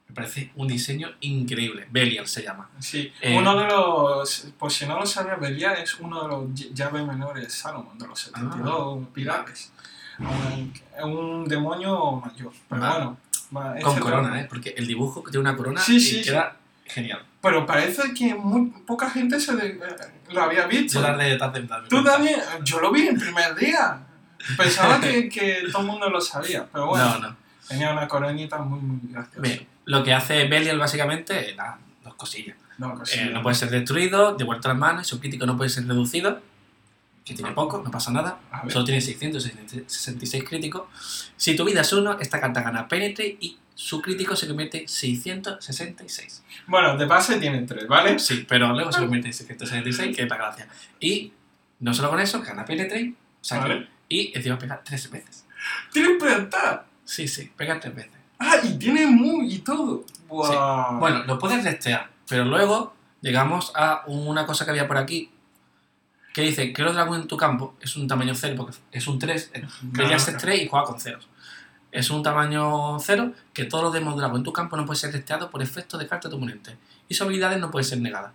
Me 0.07 0.13
parece 0.13 0.51
un 0.55 0.67
diseño 0.67 1.09
increíble. 1.21 1.87
Belial 1.89 2.27
se 2.27 2.43
llama. 2.43 2.69
Sí, 2.79 3.11
Eh, 3.21 3.35
uno 3.37 3.57
de 3.59 3.65
los, 3.65 4.47
por 4.59 4.71
si 4.71 4.85
no 4.85 4.99
lo 4.99 5.05
sabes, 5.07 5.39
Belial 5.39 5.77
es 5.81 5.95
uno 5.99 6.21
de 6.21 6.27
los 6.27 6.43
ll- 6.49 6.73
llaves 6.73 7.05
menores 7.05 7.43
de 7.43 7.49
Salomon, 7.49 7.97
de 7.97 8.07
los 8.07 8.19
72 8.19 8.99
Ah. 9.03 9.09
pilares. 9.13 9.71
Un, 10.19 10.71
un 11.03 11.45
demonio 11.45 12.11
mayor, 12.23 12.53
pero 12.69 12.81
Vale. 12.81 12.93
bueno. 13.05 13.17
va, 13.57 13.79
Con 13.81 13.99
corona. 13.99 14.39
¿eh? 14.41 14.45
Porque 14.47 14.73
el 14.77 14.87
dibujo 14.87 15.23
tiene 15.23 15.39
una 15.39 15.57
corona 15.57 15.81
Sí, 15.81 15.95
y 15.97 15.99
sí, 15.99 16.21
queda 16.21 16.55
genial. 16.85 17.23
Pero 17.41 17.65
parece 17.65 18.13
que 18.13 18.33
muy 18.33 18.71
poca 18.87 19.09
gente 19.09 19.39
se 19.39 19.53
eh, 19.53 19.79
lo 20.31 20.41
había 20.41 20.65
visto. 20.65 21.01
Yo 21.01 21.17
de. 21.17 21.37
Tú 21.89 22.03
también, 22.03 22.39
yo 22.63 22.79
lo 22.79 22.91
vi 22.91 23.07
el 23.07 23.17
primer 23.17 23.55
día. 23.55 23.99
Pensaba 24.57 24.99
que, 25.01 25.27
que 25.29 25.63
todo 25.71 25.81
el 25.81 25.87
mundo 25.87 26.09
lo 26.09 26.21
sabía, 26.21 26.67
pero 26.71 26.87
bueno, 26.87 27.05
No, 27.05 27.19
no. 27.29 27.35
tenía 27.67 27.91
una 27.91 28.07
coronita 28.07 28.59
muy, 28.59 28.79
muy 28.79 28.99
graciosa. 29.11 29.41
Bien, 29.41 29.67
lo 29.85 30.03
que 30.03 30.13
hace 30.13 30.47
Belial 30.47 30.77
básicamente 30.77 31.49
es 31.51 31.55
nada, 31.57 31.79
dos 32.03 32.13
cosillas. 32.15 32.55
No, 32.77 33.01
Eh, 33.13 33.29
no 33.31 33.41
puede 33.41 33.55
ser 33.55 33.69
destruido, 33.69 34.35
devuelto 34.35 34.67
a 34.67 34.73
las 34.73 34.79
manos, 34.79 35.07
su 35.07 35.19
crítico 35.19 35.45
no 35.45 35.57
puede 35.57 35.69
ser 35.69 35.87
reducido, 35.87 36.41
que 37.23 37.33
tiene 37.33 37.51
poco, 37.53 37.81
no 37.83 37.89
pasa 37.89 38.11
nada. 38.11 38.37
Solo 38.69 38.85
tiene 38.85 39.01
666 39.01 40.43
críticos. 40.43 40.83
Si 41.37 41.55
tu 41.55 41.65
vida 41.65 41.81
es 41.81 41.91
1, 41.91 42.19
esta 42.19 42.39
carta 42.39 42.61
gana 42.61 42.87
Penetrate 42.87 43.37
y 43.39 43.57
su 43.75 44.01
crítico 44.01 44.35
se 44.35 44.47
convierte 44.47 44.81
en 44.81 44.87
666. 44.87 46.43
Bueno, 46.67 46.97
de 46.97 47.05
base 47.05 47.37
tiene 47.39 47.61
tres, 47.63 47.87
¿vale? 47.87 48.17
Sí, 48.19 48.45
pero 48.47 48.73
luego 48.73 48.91
se 48.91 48.99
convierte 49.01 49.27
en 49.27 49.33
666, 49.33 50.15
que 50.15 50.23
es 50.23 50.29
la 50.29 50.37
gracia. 50.37 50.67
Y 50.99 51.33
no 51.79 51.93
solo 51.93 52.09
con 52.09 52.19
eso, 52.19 52.41
gana 52.41 52.65
Penetrate, 52.65 53.13
o 53.13 53.43
sea 53.43 53.61
que- 53.63 53.67
Vale. 53.69 53.87
y 54.09 54.31
encima 54.35 54.57
pega 54.57 54.81
tres 54.83 55.09
veces. 55.11 55.45
Tiene 55.91 56.15
plantar. 56.15 56.85
Sí, 57.03 57.27
sí, 57.27 57.51
pega 57.55 57.79
tres 57.79 57.93
veces. 57.95 58.11
Ah, 58.39 58.57
y 58.63 58.77
tiene 58.77 59.05
muy 59.07 59.53
y 59.53 59.59
todo. 59.59 60.05
Wow. 60.27 60.97
Bueno, 60.99 61.23
lo 61.25 61.37
puedes 61.37 61.63
restear, 61.63 62.09
pero 62.27 62.45
luego 62.45 62.95
llegamos 63.21 63.71
a 63.75 64.03
una 64.07 64.45
cosa 64.45 64.65
que 64.65 64.71
había 64.71 64.87
por 64.87 64.97
aquí 64.97 65.31
que 66.33 66.41
dice 66.41 66.73
que 66.73 66.81
el 66.81 66.93
dragón 66.93 67.21
en 67.21 67.27
tu 67.27 67.37
campo 67.37 67.75
es 67.79 67.95
un 67.95 68.07
tamaño 68.09 68.35
0 68.35 68.55
porque 68.57 68.75
es 68.91 69.07
un 69.07 69.17
3, 69.19 69.51
Bella 69.83 70.15
es 70.17 70.23
claro. 70.25 70.39
3 70.41 70.61
y 70.63 70.67
juega 70.67 70.85
con 70.85 70.99
ceros. 70.99 71.29
Es 71.95 72.09
un 72.09 72.21
tamaño 72.23 72.99
0 72.99 73.31
que 73.53 73.63
todos 73.63 73.85
los 73.85 73.93
demos 73.93 74.17
dragón 74.17 74.39
en 74.39 74.43
tu 74.43 74.51
campo 74.51 74.75
no 74.75 74.85
pueden 74.85 74.99
ser 74.99 75.13
resteados 75.13 75.49
por 75.49 75.61
efecto 75.61 75.97
de 75.97 76.05
carta 76.05 76.27
de 76.27 76.31
tu 76.31 76.35
oponente 76.35 76.75
y 77.07 77.13
sus 77.13 77.25
habilidades 77.25 77.57
no 77.57 77.71
pueden 77.71 77.85
ser 77.85 78.01
negadas. 78.01 78.33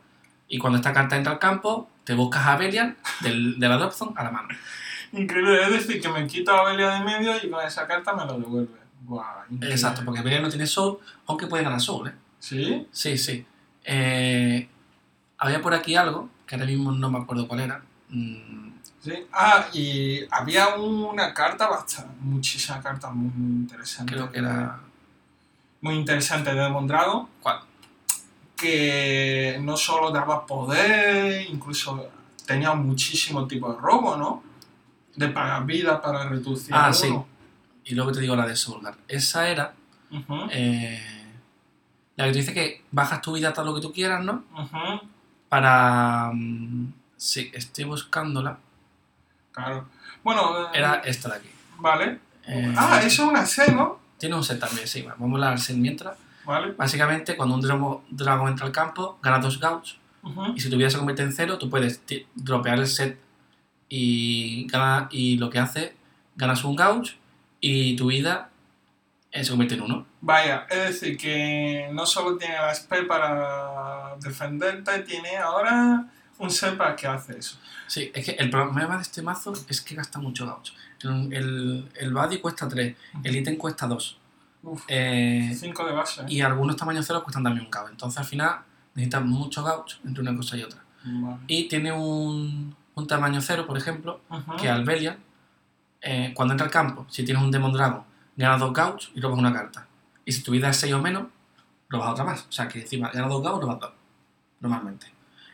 Y 0.49 0.57
cuando 0.57 0.79
esta 0.79 0.95
carta 0.95 1.15
entra 1.15 1.35
al 1.35 1.39
campo, 1.39 1.91
te 2.05 2.15
buscas 2.15 2.47
a 2.47 2.57
Belial 2.57 2.97
del, 3.21 3.61
de 3.61 3.69
la 3.69 3.77
drop 3.77 3.93
zone 3.93 4.13
a 4.17 4.25
la 4.25 4.31
mano. 4.31 4.49
Increíble, 5.13 5.63
es 5.63 5.73
decir, 5.73 6.01
que 6.01 6.09
me 6.09 6.27
quita 6.27 6.57
la 6.57 6.71
Belia 6.71 6.89
de 6.89 7.05
medio 7.05 7.33
y 7.37 7.51
con 7.51 7.63
esa 7.63 7.87
carta 7.87 8.15
me 8.15 8.25
lo 8.25 8.39
devuelve. 8.39 8.81
Wow. 9.03 9.25
Exacto, 9.61 10.03
porque 10.07 10.23
Belial 10.23 10.41
no 10.41 10.49
tiene 10.49 10.67
soul, 10.67 10.97
aunque 11.27 11.47
puede 11.47 11.63
ganar 11.63 11.83
soul, 11.83 12.09
¿eh? 12.09 12.15
¿Sí? 12.39 12.87
Sí, 12.91 13.19
sí. 13.19 13.45
Eh, 13.85 14.71
había 15.37 15.61
por 15.61 15.75
aquí 15.75 15.97
algo, 15.97 16.31
que 16.47 16.55
ahora 16.55 16.67
mismo 16.67 16.93
no 16.93 17.11
me 17.11 17.19
acuerdo 17.19 17.47
cuál 17.47 17.61
era. 17.61 17.83
Mm, 18.09 18.70
Sí. 19.01 19.27
Ah, 19.33 19.67
y 19.73 20.21
había 20.31 20.75
una 20.77 21.33
carta 21.33 21.69
bastante, 21.69 22.15
muchísimas 22.21 22.83
cartas 22.83 23.13
muy, 23.13 23.31
muy 23.35 23.61
interesantes. 23.63 24.15
creo 24.15 24.31
que 24.31 24.39
era... 24.39 24.81
Muy 25.81 25.95
interesante 25.95 26.55
de 26.55 26.69
Mondrago. 26.69 27.31
¿Cuál? 27.41 27.61
Que 28.55 29.59
no 29.63 29.77
solo 29.77 30.11
daba 30.11 30.45
poder, 30.45 31.47
incluso 31.49 32.11
tenía 32.47 32.75
muchísimo 32.75 33.47
tipo 33.47 33.73
de 33.73 33.79
robo, 33.81 34.17
¿no? 34.17 34.43
De 35.17 35.29
pagar 35.29 35.65
vida 35.65 36.03
para 36.03 36.29
reducir. 36.29 36.75
Ah, 36.75 36.93
sí. 36.93 37.09
Y 37.85 37.95
luego 37.95 38.13
te 38.13 38.21
digo 38.21 38.37
la 38.37 38.47
de 38.47 38.55
Soulgar. 38.57 38.97
Esa 39.09 39.49
era... 39.49 39.73
Eh, 40.51 41.01
la 42.17 42.27
que 42.27 42.33
te 42.33 42.39
dice 42.39 42.53
que 42.53 42.85
bajas 42.91 43.23
tu 43.23 43.33
vida 43.33 43.53
todo 43.55 43.65
lo 43.65 43.75
que 43.75 43.81
tú 43.81 43.93
quieras, 43.93 44.23
¿no? 44.23 44.45
Para... 45.49 46.31
mm, 46.35 46.93
sí, 47.17 47.51
estoy 47.55 47.85
buscándola. 47.85 48.59
Claro. 49.53 49.89
Bueno, 50.23 50.67
eh, 50.67 50.71
Era 50.75 50.95
esta 51.05 51.29
de 51.31 51.37
aquí. 51.37 51.51
Vale. 51.79 52.19
Eh, 52.47 52.75
Ah, 52.77 53.01
eso 53.05 53.25
es 53.25 53.29
una 53.29 53.47
C, 53.47 53.73
¿no? 53.73 54.01
Tiene 54.19 54.35
un 54.35 54.45
set 54.45 54.59
también, 54.61 54.87
sí. 54.87 55.03
Vamos 55.03 55.31
a 55.31 55.35
hablar 55.35 55.51
del 55.51 55.59
set 55.61 55.77
mientras. 55.77 56.17
Vale. 56.45 56.73
Básicamente, 56.73 57.37
cuando 57.37 57.55
un 57.55 57.61
dragón, 57.61 58.01
dragón 58.11 58.49
entra 58.49 58.67
al 58.67 58.73
campo, 58.73 59.19
gana 59.23 59.39
dos 59.39 59.59
gauts. 59.61 59.97
Y 60.55 60.61
si 60.61 60.69
tu 60.69 60.77
vida 60.77 60.91
se 60.91 60.99
convierte 60.99 61.23
en 61.23 61.33
cero, 61.33 61.57
tú 61.57 61.71
puedes 61.71 62.03
dropear 62.35 62.79
el 62.79 62.87
set 62.87 63.19
y, 63.89 64.67
gana, 64.67 65.09
y 65.11 65.39
lo 65.39 65.49
que 65.49 65.59
hace, 65.59 65.97
ganas 66.37 66.63
un 66.65 66.77
gauge 66.77 67.17
y 67.59 67.97
tu 67.97 68.09
vida 68.09 68.51
eh, 69.33 69.43
se 69.43 69.51
convierte 69.51 69.77
en 69.77 69.83
uno. 69.83 70.07
Vaya, 70.21 70.67
es 70.69 71.01
decir, 71.01 71.17
que 71.17 71.89
no 71.93 72.05
solo 72.05 72.37
tiene 72.37 72.55
la 72.55 72.75
spell 72.75 73.07
para 73.07 74.17
defenderte, 74.21 74.99
tiene 75.01 75.39
ahora 75.39 76.05
un 76.41 76.51
set 76.51 76.77
para 76.77 76.97
que 76.97 77.07
hace 77.07 77.39
eso. 77.39 77.59
Sí, 77.87 78.11
es 78.15 78.25
que 78.25 78.33
el 78.33 78.51
problema 78.51 78.97
de 78.97 79.03
este 79.03 79.23
mazo 79.23 79.53
es 79.69 79.81
que 79.81 79.95
gasta 79.95 80.19
mucho 80.19 80.47
gauge. 80.47 80.73
El, 81.03 81.89
el, 81.95 82.41
cuesta 82.41 82.69
3, 82.69 82.97
el 83.25 83.37
ítem 83.37 83.57
cuesta 83.57 83.87
2. 83.87 84.19
Uf, 84.63 84.85
Eh, 84.89 85.55
5 85.59 85.87
de 85.87 85.93
base. 85.93 86.21
¿eh? 86.23 86.25
y 86.29 86.41
algunos 86.43 86.77
tamaños 86.77 87.07
ceros 87.07 87.23
cuestan 87.23 87.43
también 87.45 87.65
un 87.65 87.71
gauge. 87.71 87.91
Entonces 87.93 88.19
al 88.19 88.27
final 88.27 88.61
necesitas 88.95 89.25
mucho 89.25 89.63
gauge 89.63 89.97
entre 90.05 90.23
una 90.23 90.37
cosa 90.37 90.57
y 90.57 90.63
otra. 90.63 90.83
Vale. 91.05 91.39
Y 91.47 91.69
tiene 91.69 91.93
un, 91.93 92.75
un 92.95 93.07
tamaño 93.07 93.41
cero, 93.41 93.67
por 93.67 93.79
ejemplo, 93.79 94.21
que 94.61 94.69
al 94.69 94.85
Belial, 94.85 95.19
eh, 96.03 96.33
cuando 96.35 96.53
entra 96.55 96.67
al 96.67 96.73
campo, 96.73 97.07
si 97.09 97.25
tienes 97.25 97.43
un 97.43 97.51
Demon 97.51 97.73
Dragon, 97.73 98.03
ganas 98.37 98.61
dos 98.61 98.73
gauge 98.73 99.09
y 99.15 99.21
robas 99.21 99.39
una 99.39 99.53
carta. 99.53 99.87
Y 100.25 100.33
si 100.33 100.43
tu 100.43 100.53
vida 100.53 100.69
es 100.69 100.77
6 100.77 100.93
o 100.95 101.01
menos, 101.01 101.25
robas 101.89 102.11
otra 102.13 102.25
más. 102.25 102.47
O 102.49 102.53
sea 102.53 102.69
que 102.69 102.81
encima 102.83 103.11
ganas 103.11 103.31
dos 103.31 103.43
gauge, 103.43 103.61
robas 103.63 103.81
dos. 103.81 103.93
Normalmente. 104.61 105.07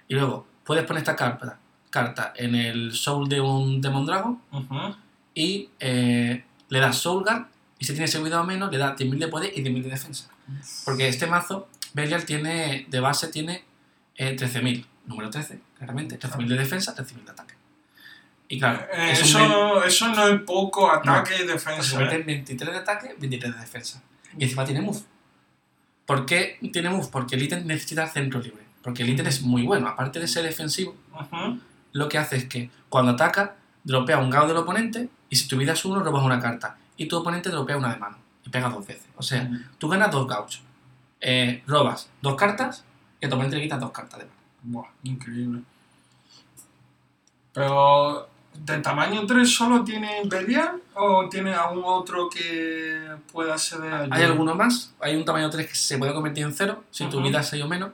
Y 0.08 0.14
luego, 0.14 0.46
puedes 0.66 0.84
poner 0.84 1.02
esta 1.02 1.16
carta, 1.16 1.58
carta 1.90 2.32
en 2.36 2.54
el 2.54 2.92
soul 2.92 3.28
de 3.28 3.40
un 3.40 3.80
Demon 3.80 4.04
Dragon 4.04 4.40
y 5.34 5.70
eh, 5.80 6.44
le 6.68 6.80
das 6.80 6.98
Soul 6.98 7.22
Guard. 7.22 7.46
Y 7.78 7.84
si 7.84 7.92
tiene 7.92 8.08
seguridad 8.08 8.40
o 8.40 8.44
menos, 8.44 8.70
le 8.72 8.78
das 8.78 8.98
10.000 8.98 9.18
de 9.18 9.28
poder 9.28 9.52
y 9.54 9.62
10.000 9.62 9.82
de 9.82 9.90
defensa. 9.90 10.28
Porque 10.84 11.08
este 11.08 11.26
mazo, 11.26 11.68
Belial 11.92 12.24
tiene, 12.24 12.86
de 12.88 13.00
base 13.00 13.28
tiene 13.28 13.64
eh, 14.16 14.34
13.000, 14.36 14.84
número 15.06 15.28
13, 15.30 15.60
claramente. 15.76 16.18
13.000 16.18 16.46
de 16.48 16.56
defensa, 16.56 16.94
13.000 16.96 17.24
de 17.24 17.30
ataque. 17.32 17.54
Y 18.48 18.58
claro, 18.58 18.80
Eh, 18.92 19.10
es 19.12 19.34
un 19.34 19.40
men- 19.42 19.50
eso, 19.50 19.84
eso 19.84 20.08
no 20.08 20.26
es 20.28 20.40
poco 20.42 20.90
ataque 20.90 21.34
y 21.34 21.38
pues 21.46 21.48
se 21.48 21.52
defensa. 21.98 22.02
¿eh? 22.02 22.14
en 22.20 22.26
23 22.26 22.70
de 22.72 22.78
ataque, 22.78 23.14
23 23.18 23.54
de 23.54 23.60
defensa. 23.60 24.02
Y 24.38 24.44
encima 24.44 24.64
tiene 24.64 24.80
move. 24.80 25.00
¿Por 26.06 26.24
qué 26.24 26.58
tiene 26.72 26.88
move? 26.88 27.08
Porque 27.12 27.34
el 27.34 27.42
ítem 27.42 27.66
necesita 27.66 28.06
centro 28.08 28.40
libre. 28.40 28.64
Porque 28.86 29.02
el 29.02 29.10
ítem 29.10 29.26
es 29.26 29.42
muy 29.42 29.64
bueno. 29.64 29.88
Aparte 29.88 30.20
de 30.20 30.28
ser 30.28 30.44
defensivo, 30.44 30.94
lo 31.90 32.08
que 32.08 32.18
hace 32.18 32.36
es 32.36 32.44
que 32.44 32.70
cuando 32.88 33.10
ataca, 33.10 33.56
dropea 33.82 34.18
un 34.18 34.30
gao 34.30 34.46
del 34.46 34.56
oponente 34.58 35.08
y 35.28 35.34
si 35.34 35.48
tu 35.48 35.56
vida 35.56 35.72
es 35.72 35.84
uno, 35.84 36.04
robas 36.04 36.22
una 36.22 36.38
carta. 36.38 36.78
Y 36.96 37.06
tu 37.06 37.16
oponente 37.16 37.50
dropea 37.50 37.78
una 37.78 37.92
de 37.92 37.96
mano. 37.98 38.16
Y 38.44 38.48
pega 38.48 38.68
dos 38.68 38.86
veces. 38.86 39.08
O 39.16 39.24
sea, 39.24 39.50
tú 39.78 39.88
ganas 39.88 40.12
dos 40.12 40.28
gauchos. 40.28 40.62
Eh, 41.20 41.64
robas 41.66 42.08
dos 42.22 42.36
cartas 42.36 42.84
y 43.20 43.26
a 43.26 43.28
tu 43.28 43.34
oponente 43.34 43.56
le 43.56 43.62
quitas 43.62 43.80
dos 43.80 43.90
cartas 43.90 44.20
de 44.20 44.26
mano. 44.26 44.36
Buah, 44.62 44.88
increíble. 45.02 45.62
Pero, 47.52 48.28
¿de 48.54 48.78
tamaño 48.78 49.26
3 49.26 49.52
solo 49.52 49.82
tiene 49.82 50.22
Belial 50.26 50.80
o 50.94 51.28
tiene 51.28 51.52
algún 51.54 51.82
otro 51.84 52.30
que 52.30 53.16
pueda 53.32 53.58
ser 53.58 53.80
de 53.80 53.92
ayuda? 53.92 54.14
Hay 54.14 54.22
alguno 54.22 54.54
más. 54.54 54.94
Hay 55.00 55.16
un 55.16 55.24
tamaño 55.24 55.50
3 55.50 55.66
que 55.66 55.74
se 55.74 55.98
puede 55.98 56.14
convertir 56.14 56.44
en 56.44 56.54
cero 56.54 56.84
si 56.92 57.06
tu 57.06 57.20
vida 57.20 57.40
es 57.40 57.48
6 57.48 57.64
o 57.64 57.66
menos. 57.66 57.90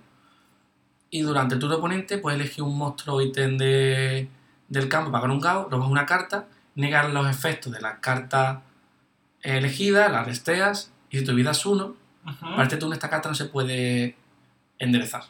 Y 1.15 1.21
durante 1.21 1.55
el 1.55 1.61
turno 1.61 1.77
oponente 1.77 2.17
puedes 2.17 2.41
elegir 2.41 2.65
un 2.65 2.77
monstruo 2.77 3.17
o 3.17 3.21
ítem 3.21 3.59
de, 3.59 4.29
del 4.69 4.89
campo 4.89 5.13
para 5.13 5.21
ganar 5.21 5.37
un 5.37 5.43
gao, 5.43 5.69
robas 5.71 5.91
una 5.91 6.07
carta, 6.07 6.47
negas 6.75 7.13
los 7.13 7.29
efectos 7.29 7.71
de 7.71 7.83
la 7.83 8.01
carta 8.01 8.63
elegida, 9.43 10.09
la 10.09 10.25
resteas 10.25 10.91
y 11.11 11.19
si 11.19 11.25
tu 11.25 11.35
vida 11.35 11.51
es 11.51 11.67
1, 11.67 11.85
Ujú. 11.85 12.41
para 12.41 12.63
este 12.63 12.79
turno 12.79 12.95
esta 12.95 13.11
carta 13.11 13.29
no 13.29 13.35
se 13.35 13.45
puede 13.45 14.17
enderezar. 14.79 15.25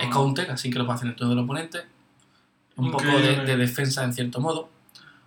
Es 0.00 0.08
counter, 0.08 0.50
así 0.50 0.70
que 0.70 0.78
lo 0.78 0.86
puede 0.86 0.96
hacer 0.96 1.06
en 1.08 1.10
el 1.10 1.16
turno 1.16 1.34
del 1.34 1.44
oponente. 1.44 1.82
Un 2.76 2.90
poco 2.90 3.04
de, 3.04 3.56
defensa 3.58 4.02
en 4.04 4.14
cierto 4.14 4.40
modo. 4.40 4.70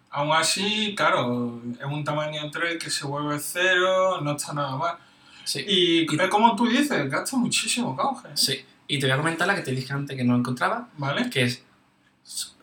Aún 0.10 0.32
así, 0.32 0.96
claro, 0.98 1.62
es 1.80 1.86
un 1.86 2.04
tamaño 2.04 2.50
3 2.50 2.84
que 2.84 2.90
se 2.90 3.06
vuelve 3.06 3.38
0, 3.38 4.22
no 4.22 4.32
está 4.32 4.54
nada 4.54 4.76
mal. 4.76 4.96
Sí. 5.44 5.64
Y, 5.68 6.12
Y- 6.12 6.30
como 6.30 6.56
tú 6.56 6.66
dices, 6.68 7.12
gasta 7.12 7.38
muchísimo 7.38 7.96
cauge, 7.96 8.30
sí. 8.34 8.66
Y 8.88 9.00
te 9.00 9.06
voy 9.08 9.14
a 9.14 9.18
comentar 9.18 9.48
la 9.48 9.56
que 9.56 9.62
te 9.62 9.72
dije 9.72 9.94
antes 9.94 10.16
que 10.16 10.24
no 10.24 10.36
encontraba, 10.36 10.90
¿vale? 10.98 11.30
que 11.30 11.44
es 11.44 11.64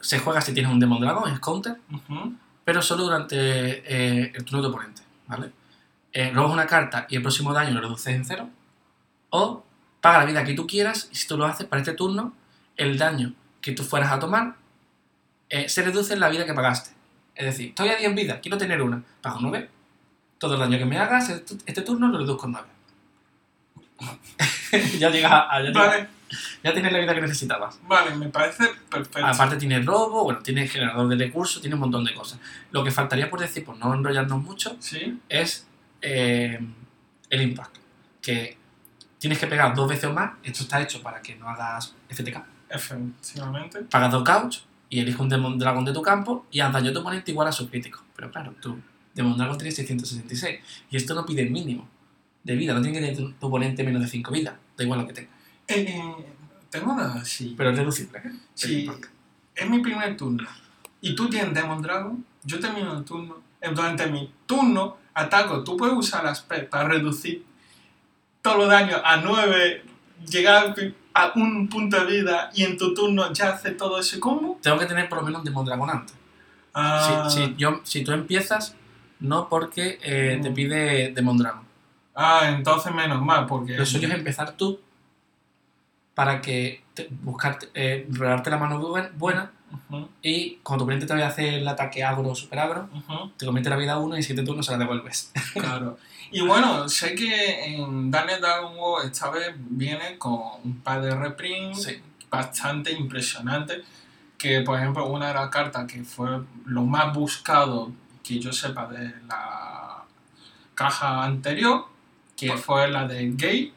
se 0.01 0.19
juega 0.19 0.41
si 0.41 0.55
tienes 0.55 0.73
un 0.73 0.81
Demon 0.81 1.01
Dragon, 1.01 1.31
es 1.31 1.39
counter, 1.41 1.77
Ujú. 1.93 2.35
pero 2.65 2.81
solo 2.83 3.05
durante 3.05 3.37
eh, 3.37 4.33
el 4.35 4.45
turno 4.45 4.63
de 4.63 4.69
tu 4.69 4.75
oponente, 4.75 5.03
¿vale? 5.27 5.51
Eh, 6.13 6.31
robas 6.33 6.53
una 6.53 6.67
carta 6.67 7.07
y 7.09 7.17
el 7.17 7.23
próximo 7.23 7.53
daño 7.53 7.73
lo 7.75 7.81
reduces 7.83 8.15
en 8.15 8.25
cero, 8.25 8.49
o 9.29 9.63
paga 10.01 10.19
la 10.21 10.25
vida 10.25 10.45
que 10.45 10.55
tú 10.55 10.67
quieras 10.67 11.09
y 11.13 11.17
si 11.17 11.29
tú 11.29 11.37
lo 11.37 11.45
haces 11.45 11.67
para 11.67 11.81
este 11.81 11.93
turno, 11.93 12.33
el 12.77 12.97
daño 12.99 13.35
que 13.61 13.73
tú 13.73 13.85
fueras 13.85 14.11
a 14.11 14.19
tomar 14.19 14.57
eh, 15.51 15.69
se 15.69 15.83
reduce 15.83 16.15
en 16.15 16.21
la 16.21 16.29
vida 16.31 16.47
que 16.47 16.55
pagaste. 16.55 16.91
Es 17.35 17.45
decir, 17.45 17.69
estoy 17.71 17.91
a 17.91 17.97
10 17.97 18.15
vidas, 18.15 18.39
quiero 18.41 18.57
tener 18.57 18.81
una, 18.83 19.03
pago 19.21 19.39
9. 19.41 19.69
Todo 20.39 20.55
el 20.55 20.61
daño 20.61 20.79
que 20.79 20.87
me 20.87 20.99
hagas 20.99 21.29
este 21.29 21.57
este 21.67 21.83
turno 21.83 22.09
lo 22.09 22.19
reduzco 22.19 22.47
en 22.47 22.53
9. 22.53 22.69
ya 24.99 25.11
llegas 25.11 25.33
a, 25.33 25.57
a- 25.57 26.09
ya, 26.63 26.73
tienes 26.73 26.93
la 26.93 26.99
vida 27.01 27.13
que 27.15 27.21
necesitabas. 27.23 27.81
vale, 27.89 28.15
me 28.15 28.29
parece 28.29 28.65
perfecto. 28.89 29.27
Aparte 29.27 29.57
tiene 29.57 29.81
robo, 29.83 30.23
bueno, 30.25 30.39
tiene 30.41 30.69
generador 30.69 31.09
de 31.09 31.17
recursos, 31.17 31.61
tiene 31.61 31.75
un 31.75 31.81
montón 31.81 32.05
de 32.05 32.15
cosas. 32.15 32.39
Lo 32.71 32.85
que 32.85 32.93
faltaría 32.93 33.29
por 33.29 33.41
decir, 33.41 33.65
por 33.65 33.77
no 33.77 33.93
enrollarnos 33.93 34.41
mucho, 34.43 34.77
Sí, 34.79 35.19
es 35.29 35.67
eh, 36.03 36.61
el 37.31 37.43
impact. 37.43 37.79
Que 38.23 38.57
tienes 39.19 39.39
que 39.41 39.49
pegar 39.49 39.75
dos 39.75 39.89
veces 39.89 40.05
o 40.05 40.13
más. 40.13 40.33
Esto 40.45 40.63
está 40.63 40.81
hecho 40.81 41.03
para 41.03 41.21
que 41.21 41.35
no 41.35 41.49
hagas 41.49 41.95
FTK. 42.09 42.43
efectivamente. 42.69 43.81
Pagas 43.91 44.13
dos 44.13 44.23
couch 44.23 44.59
y 44.89 45.01
eliges 45.01 45.21
un 45.21 45.29
Demon 45.29 45.59
Dragon 45.59 45.85
de 45.85 45.93
tu 45.93 46.03
campo 46.03 46.47
y 46.51 46.61
haz 46.61 46.73
daño 46.73 46.91
a 46.91 46.93
tu 46.93 47.01
oponente 47.01 47.31
igual 47.33 47.49
a 47.49 47.53
su 47.53 47.69
crítico. 47.69 48.05
Pero 48.15 48.31
claro, 48.31 48.55
tú, 48.61 48.79
Demon 49.15 49.37
Dragon 49.37 49.59
tiene 49.59 49.73
666 49.73 50.61
y 50.91 50.97
esto 50.97 51.15
no 51.15 51.27
pide 51.27 51.43
el 51.43 51.51
mínimo 51.51 51.89
de 52.45 52.55
vida. 52.57 52.75
No 52.75 52.83
tiene 52.83 52.99
que 52.99 53.05
tener 53.07 53.17
tu, 53.17 53.33
tu 53.33 53.47
oponente 53.47 53.85
menos 53.85 54.03
de 54.03 54.09
5 54.09 54.31
vidas. 54.33 54.55
Da 54.77 54.85
igual 54.85 55.01
lo 55.01 55.07
que 55.07 55.13
tenga. 55.13 55.31
Eh, 55.69 55.87
eh, 55.89 56.27
tengo 56.71 56.93
una, 56.93 57.25
sí. 57.25 57.55
Pero 57.57 57.71
es 57.71 57.79
reducible. 57.79 58.19
¿eh? 58.19 58.33
Impact. 58.69 59.07
es 59.55 59.69
mi 59.71 59.79
primer 59.81 60.17
turno 60.17 60.49
y 61.01 61.15
tú 61.15 61.29
tienes 61.31 61.55
Demon 61.55 61.81
Dragon, 61.83 62.25
yo 62.45 62.61
termino 62.61 62.97
el 62.99 63.05
turno. 63.05 63.37
Durante 63.75 64.07
mi 64.07 64.33
turno, 64.47 64.97
ataco. 65.15 65.63
Tú 65.65 65.77
puedes 65.77 65.95
usar 65.97 66.25
las 66.25 66.41
para 66.41 66.89
reducir 66.89 67.45
todos 68.43 68.57
los 68.59 68.69
daños 68.69 69.01
a 69.05 69.19
9, 69.19 69.83
llegar 70.31 70.75
a 71.15 71.33
un 71.35 71.69
punto 71.69 72.03
de 72.05 72.11
vida 72.21 72.51
y 72.55 72.63
en 72.65 72.79
tu 72.79 72.95
turno 72.95 73.31
ya 73.35 73.51
hace 73.51 73.73
todo 73.73 74.01
ese 74.01 74.19
combo. 74.19 74.59
Tengo 74.63 74.79
que 74.79 74.87
tener 74.87 75.09
por 75.11 75.19
lo 75.19 75.25
menos 75.25 75.41
un 75.41 75.45
Demon 75.45 75.65
Dragon 75.67 75.91
antes. 75.91 76.15
Ah, 76.73 77.29
Si, 77.31 77.37
si 77.43 77.55
yo, 77.57 77.81
si 77.85 78.03
tú 78.05 78.13
empiezas, 78.13 78.75
no 79.19 79.49
porque 79.51 79.99
eh, 80.03 80.39
te 80.43 80.51
Mm. 80.51 80.55
pide 80.55 81.13
Demon 81.13 81.37
Dragon. 81.37 81.63
Ah, 82.21 82.49
entonces 82.49 82.93
menos 82.95 83.21
mal, 83.23 83.47
porque. 83.47 83.75
Lo 83.77 83.85
suyo 83.87 84.09
es 84.09 84.15
empezar 84.15 84.53
tú 84.53 84.79
para 86.15 86.41
que 86.41 86.83
te, 86.95 87.09
buscar, 87.23 87.59
eh, 87.75 88.07
la 88.11 88.57
mano 88.59 88.81
bu- 88.81 89.11
buena 89.15 89.51
Ujú, 89.89 90.09
y 90.21 90.57
cuando 90.65 90.81
tu 90.81 90.85
oponente 90.85 91.07
te 91.07 91.13
vaya 91.13 91.27
a 91.27 91.29
hacer 91.29 91.55
el 91.55 91.69
ataque 91.69 92.03
agro 92.03 92.29
o 92.31 92.35
super 92.35 92.59
agro, 92.59 92.89
te 93.37 93.47
convierte 93.47 93.71
la 93.71 93.77
vida 93.77 93.93
a 93.93 93.99
uno 93.99 94.17
y 94.17 94.19
en 94.19 94.23
siete 94.25 94.43
turnos 94.43 94.67
se 94.67 94.73
la 94.73 94.79
devuelves. 94.79 95.33
Claro. 95.55 95.97
Y 96.33 96.41
bueno, 96.43 96.89
sé 96.89 97.15
que 97.15 97.65
en 97.77 98.11
Daniel 98.11 98.41
Dragon 98.41 98.73
War 98.77 99.07
esta 99.07 99.31
vez 99.31 99.53
viene 99.57 100.19
con 100.19 100.41
un 100.65 100.81
par 100.81 101.01
de 101.03 101.15
reprints 101.15 101.85
Sí. 101.85 102.01
bastante 102.31 102.93
impresionantes. 102.93 103.83
Que 104.37 104.63
por 104.63 104.77
ejemplo, 104.79 105.07
una 105.07 105.29
de 105.29 105.35
las 105.35 105.49
cartas 105.51 105.87
que 105.87 106.03
fue 106.03 106.41
lo 106.67 106.83
más 106.83 107.15
buscado 107.15 107.93
que 108.25 108.39
yo 108.41 108.53
sepa 108.53 108.87
de 108.89 109.13
la 109.29 110.03
caja 110.75 111.23
anterior, 111.25 111.87
que 112.49 112.57
fue 112.57 112.89
la 112.91 113.07
de 113.07 113.31
Gay 113.33 113.73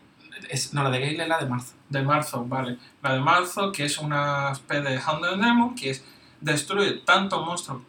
Es, 0.50 0.74
no, 0.74 0.84
la 0.84 0.90
de 0.90 1.00
Gale 1.00 1.22
es 1.24 1.28
la 1.28 1.40
de 1.40 1.46
marzo. 1.48 1.74
de 1.90 2.02
marzo, 2.04 2.46
vale. 2.46 2.78
La 3.02 3.14
de 3.14 3.20
marzo, 3.20 3.72
que 3.72 3.86
es 3.86 3.98
una 3.98 4.52
especie 4.52 4.84
de 4.84 4.98
Hound 5.00 5.42
Nemo, 5.42 5.74
que 5.76 5.92
es 5.92 6.04
destruye 6.42 7.02
tanto 7.06 7.44
monstruos 7.46 7.82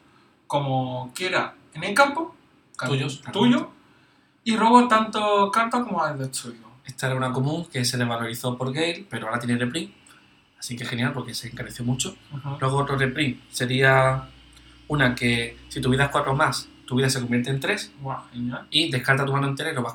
como 0.46 1.10
quiera 1.14 1.54
en 1.74 1.84
el 1.84 1.94
campo, 1.94 2.34
Tuyos, 2.86 3.22
tuyo, 3.32 3.70
y 4.44 4.56
roba 4.56 4.86
tanto 4.88 5.50
cartas 5.50 5.84
como 5.84 6.02
has 6.02 6.18
destruido. 6.18 6.64
Esta 6.84 7.06
era 7.06 7.16
una 7.16 7.32
común 7.32 7.66
que 7.72 7.84
se 7.84 7.96
revalorizó 7.96 8.56
por 8.58 8.72
Gale, 8.72 9.06
pero 9.08 9.26
ahora 9.26 9.38
tiene 9.40 9.56
reprint. 9.58 9.92
Así 10.58 10.76
que 10.76 10.84
genial 10.84 11.12
porque 11.12 11.34
se 11.34 11.48
encareció 11.48 11.84
mucho. 11.84 12.14
Ujú. 12.32 12.56
Luego 12.60 12.76
otro 12.78 12.96
reprint 12.96 13.40
sería 13.50 14.28
una 14.88 15.14
que 15.14 15.56
si 15.68 15.80
tu 15.80 15.88
vida 15.90 16.04
es 16.04 16.10
4 16.10 16.34
más, 16.34 16.68
tu 16.86 16.94
vida 16.96 17.08
se 17.08 17.20
convierte 17.20 17.50
en 17.50 17.58
3 17.60 17.92
Guau, 18.00 18.22
genial. 18.32 18.66
y 18.70 18.90
descarta 18.90 19.24
tu 19.24 19.32
mano 19.32 19.46
entera 19.48 19.70
y 19.70 19.74
robas 19.74 19.94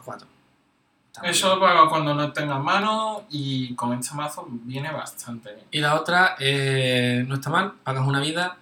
4. 1.13 1.29
Eso 1.31 1.59
para 1.59 1.87
cuando 1.89 2.13
no 2.13 2.31
tengas 2.31 2.61
mano 2.63 3.23
y 3.29 3.73
con 3.75 3.93
este 3.93 4.15
mazo 4.15 4.47
viene 4.49 4.91
bastante 4.91 5.53
bien. 5.53 5.65
Y 5.71 5.79
la 5.79 5.95
otra 5.95 6.35
eh, 6.39 7.23
no 7.27 7.35
está 7.35 7.49
mal, 7.49 7.73
pagas 7.83 8.07
una 8.07 8.19
vida, 8.19 8.57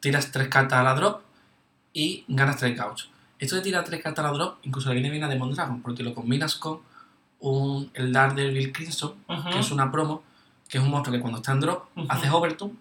tiras 0.00 0.30
3 0.32 0.48
cartas 0.48 0.78
a 0.78 0.82
la 0.82 0.94
drop 0.94 1.20
y 1.92 2.24
ganas 2.28 2.56
3 2.56 2.76
gauchos. 2.76 3.10
Esto 3.38 3.56
de 3.56 3.62
tirar 3.62 3.84
3 3.84 4.02
cartas 4.02 4.24
a 4.24 4.28
la 4.30 4.34
drop 4.36 4.58
incluso 4.62 4.88
le 4.88 4.94
viene 4.94 5.10
bien 5.10 5.24
a 5.24 5.28
Demon 5.28 5.52
Dragon 5.54 5.80
porque 5.82 6.02
lo 6.02 6.14
combinas 6.14 6.56
con 6.56 6.80
un, 7.40 7.90
el 7.94 8.12
Daredevil 8.12 8.72
Crimson, 8.72 9.14
Ujú. 9.28 9.50
que 9.50 9.58
es 9.58 9.70
una 9.70 9.90
promo, 9.90 10.22
que 10.68 10.78
es 10.78 10.84
un 10.84 10.90
monstruo 10.90 11.14
que 11.14 11.20
cuando 11.20 11.38
está 11.38 11.52
en 11.52 11.60
drop 11.60 11.84
haces 12.08 12.30
overturn 12.30 12.78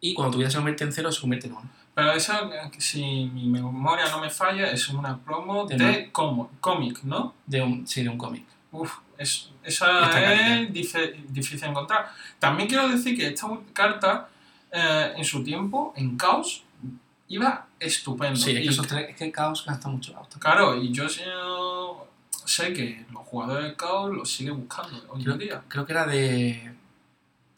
y 0.00 0.14
cuando 0.14 0.32
tu 0.32 0.38
vida 0.38 0.50
se 0.50 0.56
convierte 0.56 0.84
en 0.84 0.92
0 0.92 1.12
se 1.12 1.20
convierte 1.20 1.46
en 1.48 1.54
1. 1.54 1.70
Pero 1.94 2.12
esa, 2.12 2.42
eh, 2.42 2.70
si 2.78 3.24
mi 3.26 3.46
memoria 3.46 4.08
no 4.08 4.20
me 4.20 4.30
falla, 4.30 4.70
es 4.70 4.88
una 4.88 5.18
promo 5.18 5.66
De 5.66 5.76
de 5.76 6.12
cómic, 6.12 7.02
¿no? 7.02 7.34
De 7.46 7.60
un, 7.60 7.86
sí, 7.86 8.02
de 8.04 8.08
un 8.08 8.18
cómic. 8.18 8.44
Uf, 8.70 8.98
es, 9.16 9.50
esa 9.64 10.04
Esta 10.04 10.54
es 10.62 10.72
difícil 10.72 11.60
de 11.60 11.66
encontrar. 11.66 12.10
También 12.38 12.68
quiero 12.68 12.88
decir 12.88 13.16
que 13.16 13.26
esta 13.26 13.48
carta, 13.72 14.28
eh, 14.70 15.14
en 15.16 15.24
su 15.24 15.42
tiempo, 15.42 15.92
en 15.96 16.16
Caos, 16.16 16.62
iba 17.26 17.66
estupendo. 17.80 18.36
Sí, 18.36 18.52
es 18.52 18.62
que, 18.62 18.68
esos 18.68 18.86
tres, 18.86 19.08
es 19.10 19.16
que 19.16 19.32
Chaos 19.32 19.64
gasta 19.66 19.88
mucho 19.88 20.12
Chaos. 20.12 20.28
Claro, 20.38 20.76
y 20.80 20.92
yo 20.92 21.08
sé, 21.08 22.72
que 22.72 23.04
los 23.10 23.26
jugadores 23.26 23.70
de 23.70 23.74
Caos 23.74 24.14
lo 24.14 24.24
siguen 24.24 24.60
buscando 24.60 24.96
hoy 25.08 25.22
Creo, 25.22 25.34
en 25.34 25.40
día. 25.40 25.62
creo 25.66 25.84
que 25.84 25.92
era 25.92 26.06
de 26.06 26.74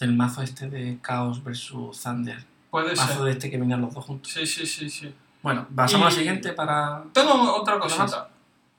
del 0.01 0.17
mazo 0.17 0.43
este 0.43 0.69
de 0.69 0.99
Chaos 1.07 1.43
versus 1.45 2.01
Thunder. 2.03 2.45
Puede 2.71 2.95
Mazo 2.97 3.15
ser. 3.15 3.23
de 3.23 3.31
este 3.33 3.51
que 3.51 3.59
venían 3.59 3.81
los 3.81 3.95
dos 3.95 4.05
juntos. 4.05 4.33
Sí, 4.33 4.47
sí, 4.47 4.67
sí, 4.67 4.89
sí. 4.91 5.15
Bueno, 5.43 5.67
pasamos 5.75 6.07
a 6.07 6.11
la 6.11 6.15
Y- 6.15 6.19
siguiente 6.19 6.53
para. 6.53 7.05
Tengo 7.13 7.55
otra 7.57 7.79
cosita. 7.79 8.29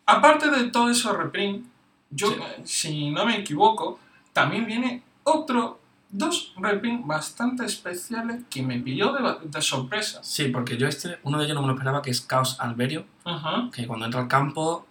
Aparte 0.06 0.50
de 0.50 0.66
todo 0.72 0.90
eso 0.90 1.14
reprint, 1.14 1.66
yo, 2.10 2.30
Sí. 2.32 2.36
si 2.66 3.10
no 3.12 3.26
me 3.26 3.38
equivoco, 3.38 4.00
también 4.34 4.66
viene 4.66 5.04
otro, 5.24 5.80
dos 6.10 6.54
reprint 6.58 7.06
bastante 7.06 7.66
especiales 7.66 8.42
que 8.50 8.62
me 8.64 8.80
pilló 8.80 9.14
de, 9.14 9.48
de 9.48 9.62
sorpresa. 9.62 10.20
Sí, 10.24 10.46
porque 10.50 10.78
yo 10.78 10.88
este, 10.88 11.20
uno 11.24 11.38
de 11.38 11.46
ellos 11.46 11.56
no 11.56 11.62
me 11.62 11.68
lo 11.68 11.74
esperaba, 11.74 12.02
que 12.02 12.10
es 12.12 12.28
Chaos 12.28 12.58
Alberio, 12.60 13.06
Ajá, 13.24 13.70
que 13.74 13.86
cuando 13.88 14.06
entra 14.06 14.22
al 14.22 14.28
campo, 14.28 14.86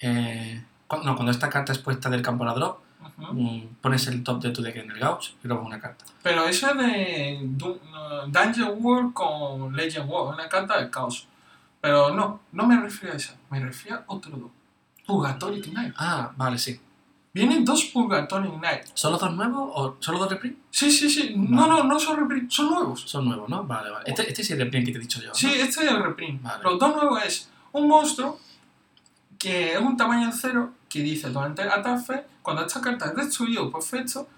eh, 0.00 0.62
no, 1.04 1.14
cuando 1.14 1.30
esta 1.30 1.48
carta 1.48 1.72
es 1.72 1.78
puesta 1.78 2.10
del 2.10 2.22
campo 2.22 2.44
a 2.44 2.48
la 2.48 2.54
drop, 2.54 2.78
Mm, 3.18 3.60
pones 3.80 4.06
el 4.08 4.22
top 4.22 4.42
de 4.42 4.50
tu 4.50 4.60
deck 4.62 4.76
en 4.76 4.90
el 4.90 4.98
Gauch 4.98 5.30
y 5.42 5.48
robas 5.48 5.66
una 5.66 5.80
carta. 5.80 6.04
Pero 6.22 6.46
eso 6.46 6.70
es 6.70 6.76
de 6.76 7.38
Du- 7.42 7.80
no, 7.90 8.26
Dungeon 8.26 8.74
World 8.78 9.12
con 9.14 9.74
Legend 9.74 10.10
World, 10.10 10.34
una 10.34 10.48
carta 10.48 10.78
del 10.78 10.90
caos. 10.90 11.26
Pero 11.80 12.14
no, 12.14 12.40
no 12.52 12.66
me 12.66 12.78
refiero 12.80 13.14
a 13.14 13.16
esa, 13.16 13.36
me 13.50 13.60
refiero 13.60 13.98
a 13.98 14.04
otro 14.08 14.36
dos. 14.36 14.50
Purgatory 15.06 15.62
Knight. 15.62 15.94
Ah, 15.96 16.32
vale, 16.36 16.58
sí. 16.58 16.78
Vienen 17.32 17.64
dos 17.64 17.84
Purgatory 17.86 18.48
Knight. 18.50 18.82
¿Son 18.94 19.12
los 19.12 19.20
dos 19.20 19.32
nuevos 19.34 19.70
o 19.74 19.96
solo 20.00 20.18
dos 20.18 20.30
reprint? 20.30 20.58
Sí, 20.70 20.90
sí, 20.90 21.08
sí. 21.08 21.34
No, 21.36 21.66
no, 21.66 21.84
no 21.84 21.98
son 22.00 22.18
reprint, 22.18 22.50
son 22.50 22.68
nuevos. 22.70 23.02
Son 23.02 23.24
nuevos, 23.24 23.48
¿no? 23.48 23.62
Vale, 23.64 23.90
vale. 23.90 24.04
Este, 24.08 24.28
este 24.28 24.42
es 24.42 24.50
el 24.50 24.58
reprint 24.58 24.86
que 24.86 24.92
te 24.92 24.98
he 24.98 25.00
dicho 25.02 25.20
yo. 25.20 25.28
¿no? 25.28 25.34
Sí, 25.34 25.46
este 25.52 25.84
es 25.84 25.90
el 25.90 26.02
reprint. 26.02 26.42
Vale. 26.42 26.62
Los 26.64 26.78
dos 26.78 26.94
nuevos 26.96 27.22
es 27.24 27.50
un 27.72 27.86
monstruo 27.88 28.38
que 29.38 29.74
es 29.74 29.78
un 29.80 29.96
tamaño 29.96 30.30
cero 30.32 30.72
que 30.88 31.00
dice 31.00 31.30
durante 31.30 31.62
el 31.62 31.70
ataque, 31.70 32.24
cuando 32.42 32.64
esta 32.64 32.80
carta 32.80 33.06
es 33.06 33.14
destruido 33.14 33.70
por 33.70 33.82
efecto, 33.82 34.28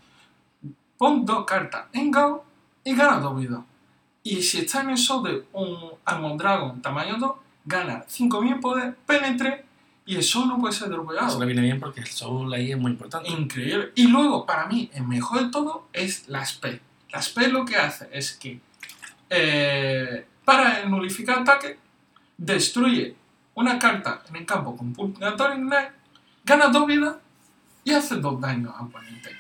pon 0.96 1.24
dos 1.24 1.44
cartas 1.44 1.87
en 1.92 2.11
Gao 2.11 2.44
y 2.84 2.94
gana 2.94 3.18
dos 3.20 3.38
vidas. 3.38 3.61
Y 4.22 4.42
si 4.42 4.58
está 4.58 4.80
en 4.82 4.90
el 4.90 4.96
show 4.98 5.22
de 5.22 5.46
un 5.52 5.92
Almond 6.04 6.40
Dragon 6.40 6.82
tamaño 6.82 7.16
2, 7.18 7.32
gana 7.64 8.04
5000 8.06 8.61
poder, 8.61 8.96
penetre 9.06 9.64
y 10.08 10.16
el 10.16 10.22
show 10.22 10.46
no 10.46 10.58
puede 10.58 10.72
ser 10.72 10.88
Eso 10.88 10.96
dropado. 10.96 11.38
le 11.38 11.46
viene 11.46 11.61
bien 11.61 11.78
porque 11.78 12.00
el 12.00 12.06
Soul 12.06 12.52
ahí 12.54 12.72
es 12.72 12.78
muy 12.78 12.92
importante. 12.92 13.30
Increíble. 13.30 13.92
Y 13.94 14.06
luego, 14.06 14.46
para 14.46 14.66
mí, 14.66 14.90
el 14.94 15.06
mejor 15.06 15.44
de 15.44 15.50
todo 15.50 15.88
es 15.92 16.28
la 16.28 16.42
SP. 16.48 16.80
La 17.12 17.20
SP 17.20 17.48
lo 17.52 17.66
que 17.66 17.76
hace 17.76 18.08
es 18.11 18.32
que, 18.32 18.58
eh, 19.28 20.26
para 20.46 20.87
nulificar 20.87 21.40
ataque, 21.40 21.78
destruye 22.38 23.16
una 23.54 23.78
carta 23.78 24.22
en 24.30 24.37
el 24.37 24.46
campo 24.46 24.74
con 24.76 24.94
Purgatory 24.94 25.56
Knight, 25.56 25.90
gana 26.48 26.68
dos 26.68 26.87
vidas 26.87 27.16
y 27.84 27.92
hace 27.92 28.16
dos 28.16 28.40
daños 28.40 28.72
al 28.78 28.87
oponente. 28.87 29.30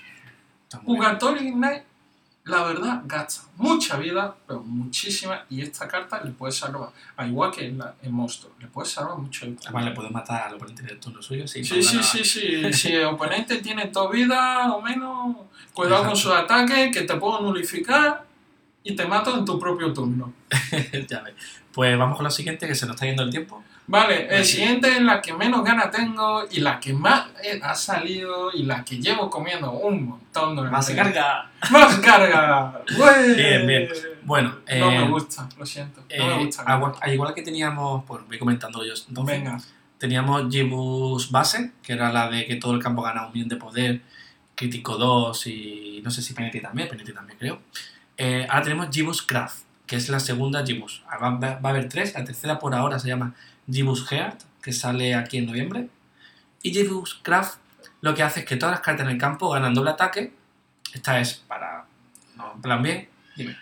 Purgatory 0.84 1.52
Knight, 1.52 1.82
la 2.44 2.62
verdad, 2.64 3.02
gasta 3.06 3.42
mucha 3.56 3.96
vida, 3.96 4.34
pero 4.46 4.60
muchísima, 4.62 5.44
y 5.50 5.60
esta 5.62 5.86
carta 5.88 6.22
le 6.22 6.30
puede 6.30 6.52
salvar, 6.52 6.90
al 7.16 7.28
igual 7.28 7.50
que 7.50 7.66
en 7.66 7.78
la- 7.78 7.94
el 8.02 8.10
monstruo, 8.10 8.52
le 8.58 8.66
puede 8.68 8.88
salvar 8.88 9.18
mucho 9.18 9.44
el 9.46 9.56
Además, 9.64 9.84
le 9.84 9.90
puedes 9.92 10.10
matar 10.12 10.42
al 10.48 10.54
oponente 10.54 10.82
del 10.82 10.98
turno 11.00 11.20
suyo. 11.22 11.46
Sí, 11.48 11.62
Sí, 11.64 11.82
sí, 11.82 12.02
sí, 12.02 12.24
sí. 12.24 12.72
Si 12.72 12.92
el 12.94 13.04
oponente 13.06 13.56
tiene 13.58 13.86
dos 13.86 14.10
vidas 14.12 14.66
o 14.70 14.80
menos, 14.80 15.36
cuidado 15.74 16.04
con 16.06 16.16
su 16.16 16.32
ataque, 16.32 16.90
que 16.90 17.02
te 17.02 17.14
puedo 17.16 17.40
nulificar 17.40 18.24
y 18.82 18.94
te 18.94 19.04
mato 19.06 19.36
en 19.36 19.44
tu 19.44 19.58
propio 19.58 19.92
turno. 19.92 20.32
ya 21.08 21.20
ves. 21.22 21.34
Pues 21.72 21.98
vamos 21.98 22.16
con 22.16 22.24
la 22.24 22.30
siguiente, 22.30 22.66
que 22.66 22.74
se 22.74 22.86
nos 22.86 22.94
está 22.96 23.06
yendo 23.06 23.22
el 23.22 23.30
tiempo. 23.30 23.62
Vale, 23.90 24.28
el 24.36 24.44
siguiente 24.44 24.88
es 24.92 25.00
la 25.00 25.22
que 25.22 25.32
menos 25.32 25.64
gana 25.64 25.90
tengo 25.90 26.44
y 26.50 26.60
la 26.60 26.78
que 26.78 26.92
más 26.92 27.26
eh, 27.42 27.58
ha 27.62 27.74
salido 27.74 28.52
y 28.52 28.64
la 28.64 28.84
que 28.84 28.98
llevo 29.00 29.30
comiendo 29.30 29.72
un 29.72 30.08
montón 30.10 30.54
durante... 30.54 30.76
Más 30.76 30.90
carga. 30.90 31.50
¡Más 31.70 31.96
carga! 32.00 32.82
Bien, 33.34 33.66
bien. 33.66 33.88
Bueno, 34.24 34.56
eh, 34.66 34.78
No 34.78 34.90
me 34.90 35.08
gusta, 35.08 35.48
lo 35.58 35.64
siento. 35.64 36.02
No 36.18 36.26
me 36.26 36.34
eh, 36.34 36.44
gusta. 36.44 36.62
al 36.64 36.76
igual- 36.78 36.92
al 37.00 37.14
igual 37.14 37.34
que 37.34 37.40
teníamos, 37.42 38.04
pues 38.06 38.20
voy 38.28 38.38
comentando 38.38 38.84
yo. 38.84 38.92
Entonces, 39.08 39.38
Venga. 39.38 39.58
Teníamos 39.96 40.52
Gibus 40.52 41.30
base, 41.30 41.72
que 41.82 41.94
era 41.94 42.12
la 42.12 42.28
de 42.30 42.44
que 42.46 42.56
todo 42.56 42.74
el 42.74 42.82
campo 42.82 43.00
gana 43.02 43.26
un 43.26 43.32
millón 43.32 43.48
de 43.48 43.56
poder, 43.56 44.00
crítico 44.54 44.96
2 44.96 45.46
y 45.48 46.00
no 46.04 46.10
sé 46.10 46.20
si 46.22 46.34
Penalty 46.34 46.60
también, 46.60 46.88
Penalty 46.88 47.12
también 47.14 47.38
creo. 47.38 47.60
Eh, 48.18 48.46
ahora 48.50 48.62
tenemos 48.62 48.88
Gibus 48.92 49.22
Craft, 49.22 49.62
que 49.86 49.96
es 49.96 50.08
la 50.10 50.20
segunda 50.20 50.64
Gibus. 50.64 51.02
Ahora 51.10 51.30
Va, 51.30 51.58
va 51.58 51.68
a 51.70 51.72
haber 51.72 51.88
tres, 51.88 52.12
la 52.14 52.22
tercera 52.24 52.58
por 52.60 52.74
ahora 52.74 52.98
se 52.98 53.08
llama 53.08 53.34
Gibus 53.70 54.06
Heart, 54.10 54.42
que 54.62 54.72
sale 54.72 55.14
aquí 55.14 55.38
en 55.38 55.46
noviembre. 55.46 55.88
Y 56.62 56.72
Gibus 56.72 57.20
Craft 57.22 57.58
lo 58.00 58.14
que 58.14 58.22
hace 58.22 58.40
es 58.40 58.46
que 58.46 58.56
todas 58.56 58.72
las 58.74 58.80
cartas 58.80 59.06
en 59.06 59.12
el 59.12 59.18
campo 59.18 59.50
ganan 59.50 59.74
doble 59.74 59.90
ataque. 59.90 60.32
Esta 60.92 61.20
es 61.20 61.34
para... 61.34 61.84
No, 62.36 62.52
en 62.54 62.62
plan 62.62 62.82
bien, 62.82 63.08
dime. 63.36 63.56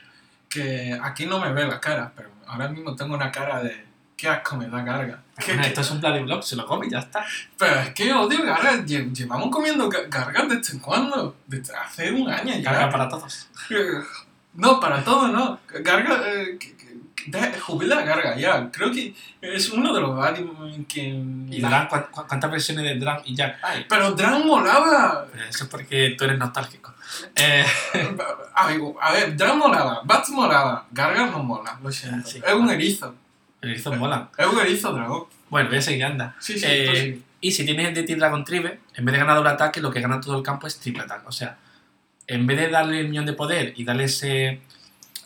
Que 0.49 0.99
aquí 1.03 1.27
no 1.27 1.41
me 1.41 1.53
ve 1.53 1.67
la 1.67 1.81
cara, 1.81 2.13
pero 2.15 2.31
ahora 2.47 2.69
mismo 2.69 2.95
tengo 2.95 3.15
una 3.15 3.31
cara 3.33 3.63
de... 3.63 3.85
¡Qué 4.17 4.29
asco 4.29 4.57
me 4.57 4.67
da 4.69 4.83
carga! 4.85 5.23
¿Qué- 5.39 5.53
Bueno, 5.53 5.63
esto 5.67 5.81
es 5.83 5.91
un 5.91 6.01
Bloody 6.01 6.23
Block, 6.23 6.43
se 6.43 6.57
lo 6.57 6.65
come 6.67 6.87
y 6.87 6.91
ya 6.91 7.01
está. 7.01 7.25
Pero 7.59 7.81
es 7.81 7.91
que 7.95 8.13
odio 8.15 8.43
gargas. 8.45 8.81
Lle- 8.87 9.13
Llevamos 9.13 9.51
comiendo 9.51 9.91
ga- 9.91 10.09
gargas 10.09 10.49
desde 10.49 10.79
cuándo? 10.81 11.37
Desde 11.47 11.75
hace 11.77 12.13
un 12.13 12.29
año 12.31 12.55
ya. 12.57 12.63
Carga 12.71 12.91
para 12.91 13.09
todos. 13.09 13.49
No, 14.57 14.81
para 14.81 15.03
todo 15.05 15.29
no. 15.29 15.59
Garga. 15.81 16.23
Eh, 16.27 16.57
que- 16.59 16.77
que- 16.77 16.87
que- 17.15 17.31
de- 17.31 17.59
jubila 17.61 18.03
garga 18.03 18.37
ya. 18.37 18.71
Creo 18.71 18.91
que 18.93 19.15
es 19.41 19.71
uno 19.71 19.93
de 19.93 20.01
los 20.01 20.25
animes 20.25 20.77
que. 20.89 21.03
¿Y 21.51 21.61
Dran, 21.61 21.89
¿cuán- 21.89 22.07
cuán- 22.11 22.27
cuántas 22.27 22.51
versiones 22.51 22.85
de 22.85 22.99
Dran 22.99 23.21
y 23.25 23.35
Jack 23.35 23.59
hay? 23.63 23.85
Pero 23.89 24.13
Dran 24.13 24.47
molaba. 24.47 25.27
Pero 25.33 25.45
eso 25.45 25.65
es 25.65 25.71
porque 25.71 26.15
tú 26.19 26.25
eres 26.25 26.39
nostálgico. 26.39 26.95
Eh, 27.35 27.65
A 28.59 28.67
ver, 28.69 28.81
a 29.01 29.13
ver, 29.13 29.37
Dran 29.37 29.59
molaba. 29.59 30.01
Bats 30.05 30.31
molaba. 30.31 30.87
Garga 30.91 31.27
no 31.27 31.43
mola, 31.43 31.79
lo 31.83 31.93
siento. 31.93 32.27
Sí. 32.29 32.41
es 32.47 32.55
un 32.55 32.71
erizo. 32.71 33.15
el 33.61 33.71
erizo 33.71 33.93
mola. 33.95 34.29
Es 34.39 34.47
un 34.47 34.59
erizo 34.61 34.93
dragón. 34.93 35.25
Bueno, 35.51 35.69
voy 35.69 35.79
a 35.79 35.83
seguir, 35.83 36.05
anda. 36.05 36.35
Sí, 36.39 36.59
sí, 36.59 36.65
Eh, 36.69 36.85
pues 36.87 36.99
sí. 37.01 37.23
Y 37.41 37.53
si 37.53 37.65
tienes 37.67 37.89
el 37.89 37.95
DT 37.95 38.17
Dragon 38.17 38.45
Tribe, 38.45 38.81
en 38.95 39.05
vez 39.05 39.13
de 39.13 39.19
ganar 39.19 39.37
doble 39.37 39.51
ataque, 39.51 39.81
lo 39.81 39.91
que 39.91 40.01
gana 40.01 40.21
todo 40.21 40.37
el 40.39 40.43
campo 40.43 40.67
es 40.67 40.79
triple 40.81 41.03
ataque. 41.03 41.25
O 41.27 41.33
sea, 41.33 41.57
en 42.27 42.47
vez 42.47 42.59
de 42.59 42.69
darle 42.69 43.01
el 43.01 43.09
millón 43.09 43.27
de 43.27 43.33
poder 43.33 43.73
y 43.77 43.85
darle 43.85 44.05
ese 44.05 44.61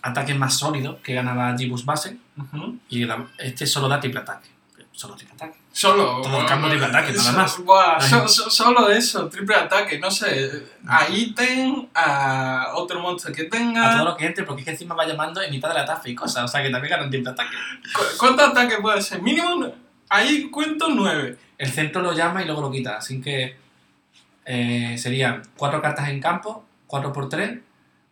ataque 0.03 0.35
más 0.35 0.59
sólido 0.59 1.01
que 1.03 1.15
ganaba 1.15 1.57
Gibus 1.57 1.85
base, 1.85 2.17
Ujú. 2.37 2.79
y 2.89 3.05
la- 3.05 3.27
este 3.39 3.67
solo 3.67 3.89
da 3.89 4.01
triple 4.01 4.21
ataque. 4.21 4.49
Solo 4.93 5.15
triple 5.15 5.35
ataque. 5.35 5.59
Solo. 5.73 6.21
Todo 6.21 6.41
el 6.41 6.47
campo 6.47 6.69
triple 6.69 6.87
ataque, 6.87 7.13
nada 7.13 7.33
más. 7.33 7.53
so- 8.09 8.29
so- 8.29 8.51
solo 8.51 8.91
eso, 8.91 9.29
triple 9.29 9.55
ataque. 9.55 9.99
No 9.99 10.11
sé, 10.11 10.51
a 10.87 11.09
ítem, 11.09 11.87
a 11.95 12.73
otro 12.75 13.01
monstruo 13.01 13.35
que 13.35 13.43
A 13.43 13.49
tenga. 13.49 13.93
todo 13.97 14.05
lo 14.05 14.17
que 14.17 14.27
entre, 14.27 14.45
porque 14.45 14.61
es 14.63 14.65
que 14.67 14.71
encima 14.73 14.95
va 14.95 15.07
llamando 15.07 15.41
en 15.41 15.51
mitad 15.51 15.69
de 15.69 15.75
la 15.77 15.87
tafa 15.87 16.07
y 16.09 16.15
cosas. 16.15 16.45
O 16.45 16.49
sea, 16.49 16.63
que 16.63 16.69
también 16.71 16.91
ganan 16.91 17.09
triple 17.09 17.31
ataque. 17.31 17.57
¿Cu- 17.95 18.03
¿Cuántos 18.19 18.49
ataques 18.51 18.79
puede 18.83 19.01
ser? 19.01 19.23
Mínimo, 19.23 19.73
ahí 20.11 20.51
cuento 20.51 20.89
nueve. 20.91 21.39
El 21.57 21.71
centro 21.71 22.03
lo 22.03 22.13
llama 22.13 22.43
y 22.43 22.47
luego 22.47 22.61
lo 22.63 22.71
quita. 22.71 22.97
Así 22.99 23.21
que 23.23 23.57
eh, 24.45 24.97
serían 24.99 25.43
cuatro 25.57 25.81
cartas 25.81 26.09
en 26.09 26.21
campo, 26.21 26.65
4 26.91 27.13
por 27.13 27.29
3 27.29 27.61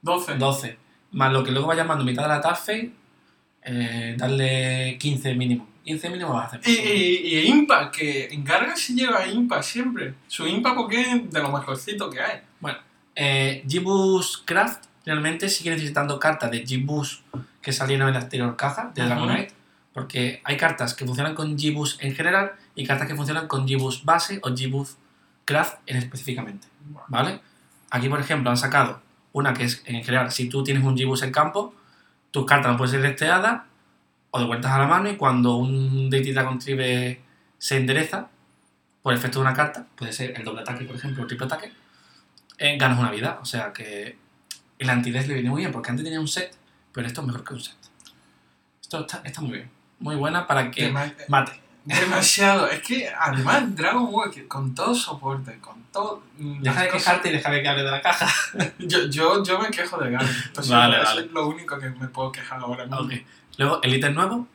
Doce. 0.00 0.36
12. 0.36 0.78
Más 1.12 1.32
lo 1.32 1.42
que 1.42 1.50
luego 1.50 1.68
va 1.68 1.74
llamando 1.74 2.04
mitad 2.04 2.22
de 2.22 2.28
la 2.28 2.40
Tarfe, 2.40 2.92
eh, 3.62 4.14
darle 4.16 4.96
15 4.98 5.34
mínimo. 5.34 5.68
15 5.84 6.10
mínimo 6.10 6.34
va 6.34 6.42
a 6.42 6.46
hacer. 6.46 6.60
Y, 6.64 6.70
y, 6.70 7.38
y 7.38 7.46
Impa, 7.48 7.90
que 7.90 8.26
en 8.26 8.44
Garga 8.44 8.76
se 8.76 8.94
lleva 8.94 9.26
Impa 9.26 9.62
siempre. 9.62 10.14
Su 10.28 10.46
Impa 10.46 10.74
porque 10.74 11.00
es 11.00 11.30
de 11.30 11.40
lo 11.40 11.50
mejorcito 11.50 12.10
que 12.10 12.20
hay. 12.20 12.40
Eh, 13.20 13.64
G-Boost 13.66 14.44
Craft 14.44 14.84
realmente 15.04 15.48
sigue 15.48 15.70
necesitando 15.70 16.20
cartas 16.20 16.52
de 16.52 16.64
G-Boost 16.64 17.22
que 17.60 17.72
salieron 17.72 18.06
en 18.06 18.14
la 18.14 18.20
anterior 18.20 18.54
caja 18.54 18.92
de. 18.94 19.02
Dragonite. 19.02 19.52
Porque 19.92 20.40
hay 20.44 20.56
cartas 20.56 20.94
que 20.94 21.04
funcionan 21.04 21.34
con 21.34 21.58
G-Boost 21.58 22.00
en 22.04 22.14
general 22.14 22.52
y 22.76 22.86
cartas 22.86 23.08
que 23.08 23.16
funcionan 23.16 23.48
con 23.48 23.66
G-Boost 23.66 24.04
base 24.04 24.38
o 24.44 24.50
G-Boost 24.50 24.98
Craft 25.44 25.78
en 25.86 25.96
específicamente. 25.96 26.68
¿Vale? 27.08 27.40
Aquí, 27.90 28.08
por 28.08 28.20
ejemplo, 28.20 28.50
han 28.50 28.56
sacado 28.56 29.00
una 29.32 29.54
que 29.54 29.64
es 29.64 29.82
en 29.86 30.02
general, 30.04 30.30
si 30.30 30.48
tú 30.48 30.62
tienes 30.64 30.82
un 30.84 30.96
G-Boost 30.96 31.22
en 31.24 31.32
campo, 31.32 31.74
tus 32.30 32.44
cartas 32.44 32.72
no 32.72 32.76
pueden 32.78 32.92
ser 32.92 33.02
desteadas 33.02 33.62
o 34.30 34.38
devueltas 34.38 34.72
a 34.72 34.78
la 34.78 34.86
mano 34.86 35.08
y 35.10 35.16
cuando 35.16 35.56
un 35.56 36.10
Deity 36.10 36.32
Dragon 36.32 36.58
Tribe 36.58 37.20
se 37.58 37.76
endereza, 37.76 38.28
por 39.02 39.14
efecto 39.14 39.38
de 39.38 39.42
una 39.46 39.54
carta, 39.54 39.86
puede 39.96 40.12
ser 40.12 40.34
el 40.36 40.44
doble 40.44 40.60
ataque, 40.62 40.84
por 40.84 40.96
ejemplo, 40.96 41.22
o 41.22 41.24
el 41.24 41.28
triple 41.28 41.46
ataque, 41.46 41.72
eh, 42.58 42.76
ganas 42.76 42.98
una 42.98 43.10
vida. 43.10 43.38
O 43.40 43.44
sea 43.46 43.72
que 43.72 44.18
el 44.78 44.90
antidez 44.90 45.26
le 45.28 45.34
viene 45.34 45.48
muy 45.50 45.62
bien, 45.62 45.72
porque 45.72 45.90
antes 45.90 46.04
tenía 46.04 46.20
un 46.20 46.28
set, 46.28 46.54
pero 46.92 47.06
esto 47.06 47.20
es 47.22 47.26
mejor 47.26 47.44
que 47.44 47.54
un 47.54 47.60
set. 47.60 47.76
Esto 48.82 49.00
está, 49.00 49.22
está 49.24 49.40
muy 49.40 49.52
bien. 49.52 49.70
Muy 50.00 50.16
buena 50.16 50.46
para 50.46 50.70
que 50.70 50.90
Dema- 50.92 51.12
mate. 51.28 51.60
Demasiado. 51.88 52.68
Es 52.68 52.80
que 52.82 53.08
además 53.08 53.74
Dragon 53.74 54.10
Ball, 54.10 54.30
que 54.30 54.46
con 54.46 54.74
todo 54.74 54.94
soporte, 54.94 55.58
con 55.58 55.82
todo. 55.92 56.22
mm, 56.38 56.62
Deja 56.62 56.82
de 56.82 56.88
cosas- 56.88 57.04
quejarte 57.04 57.28
y 57.28 57.32
déjame 57.32 57.62
que 57.62 57.68
hable 57.68 57.82
de 57.82 57.90
la 57.90 58.00
caja. 58.02 58.26
Yo, 58.78 59.06
yo, 59.08 59.42
yo 59.44 59.58
me 59.58 59.70
quejo 59.70 59.96
de 59.98 60.10
Garga. 60.10 60.26
Lo 60.28 60.62
siento, 60.62 60.72
Vale, 60.76 60.96
eso 60.96 61.04
vale. 61.06 61.20
es 61.26 61.32
lo 61.32 61.46
único 61.48 61.78
que 61.78 61.88
me 61.90 62.08
puedo 62.08 62.30
quejar 62.32 62.60
ahora 62.60 62.84
mismo. 62.86 63.00
Ok. 63.00 63.12
Luego, 63.56 63.80
el 63.82 63.94
ítem 63.94 64.14
nuevo, 64.14 64.46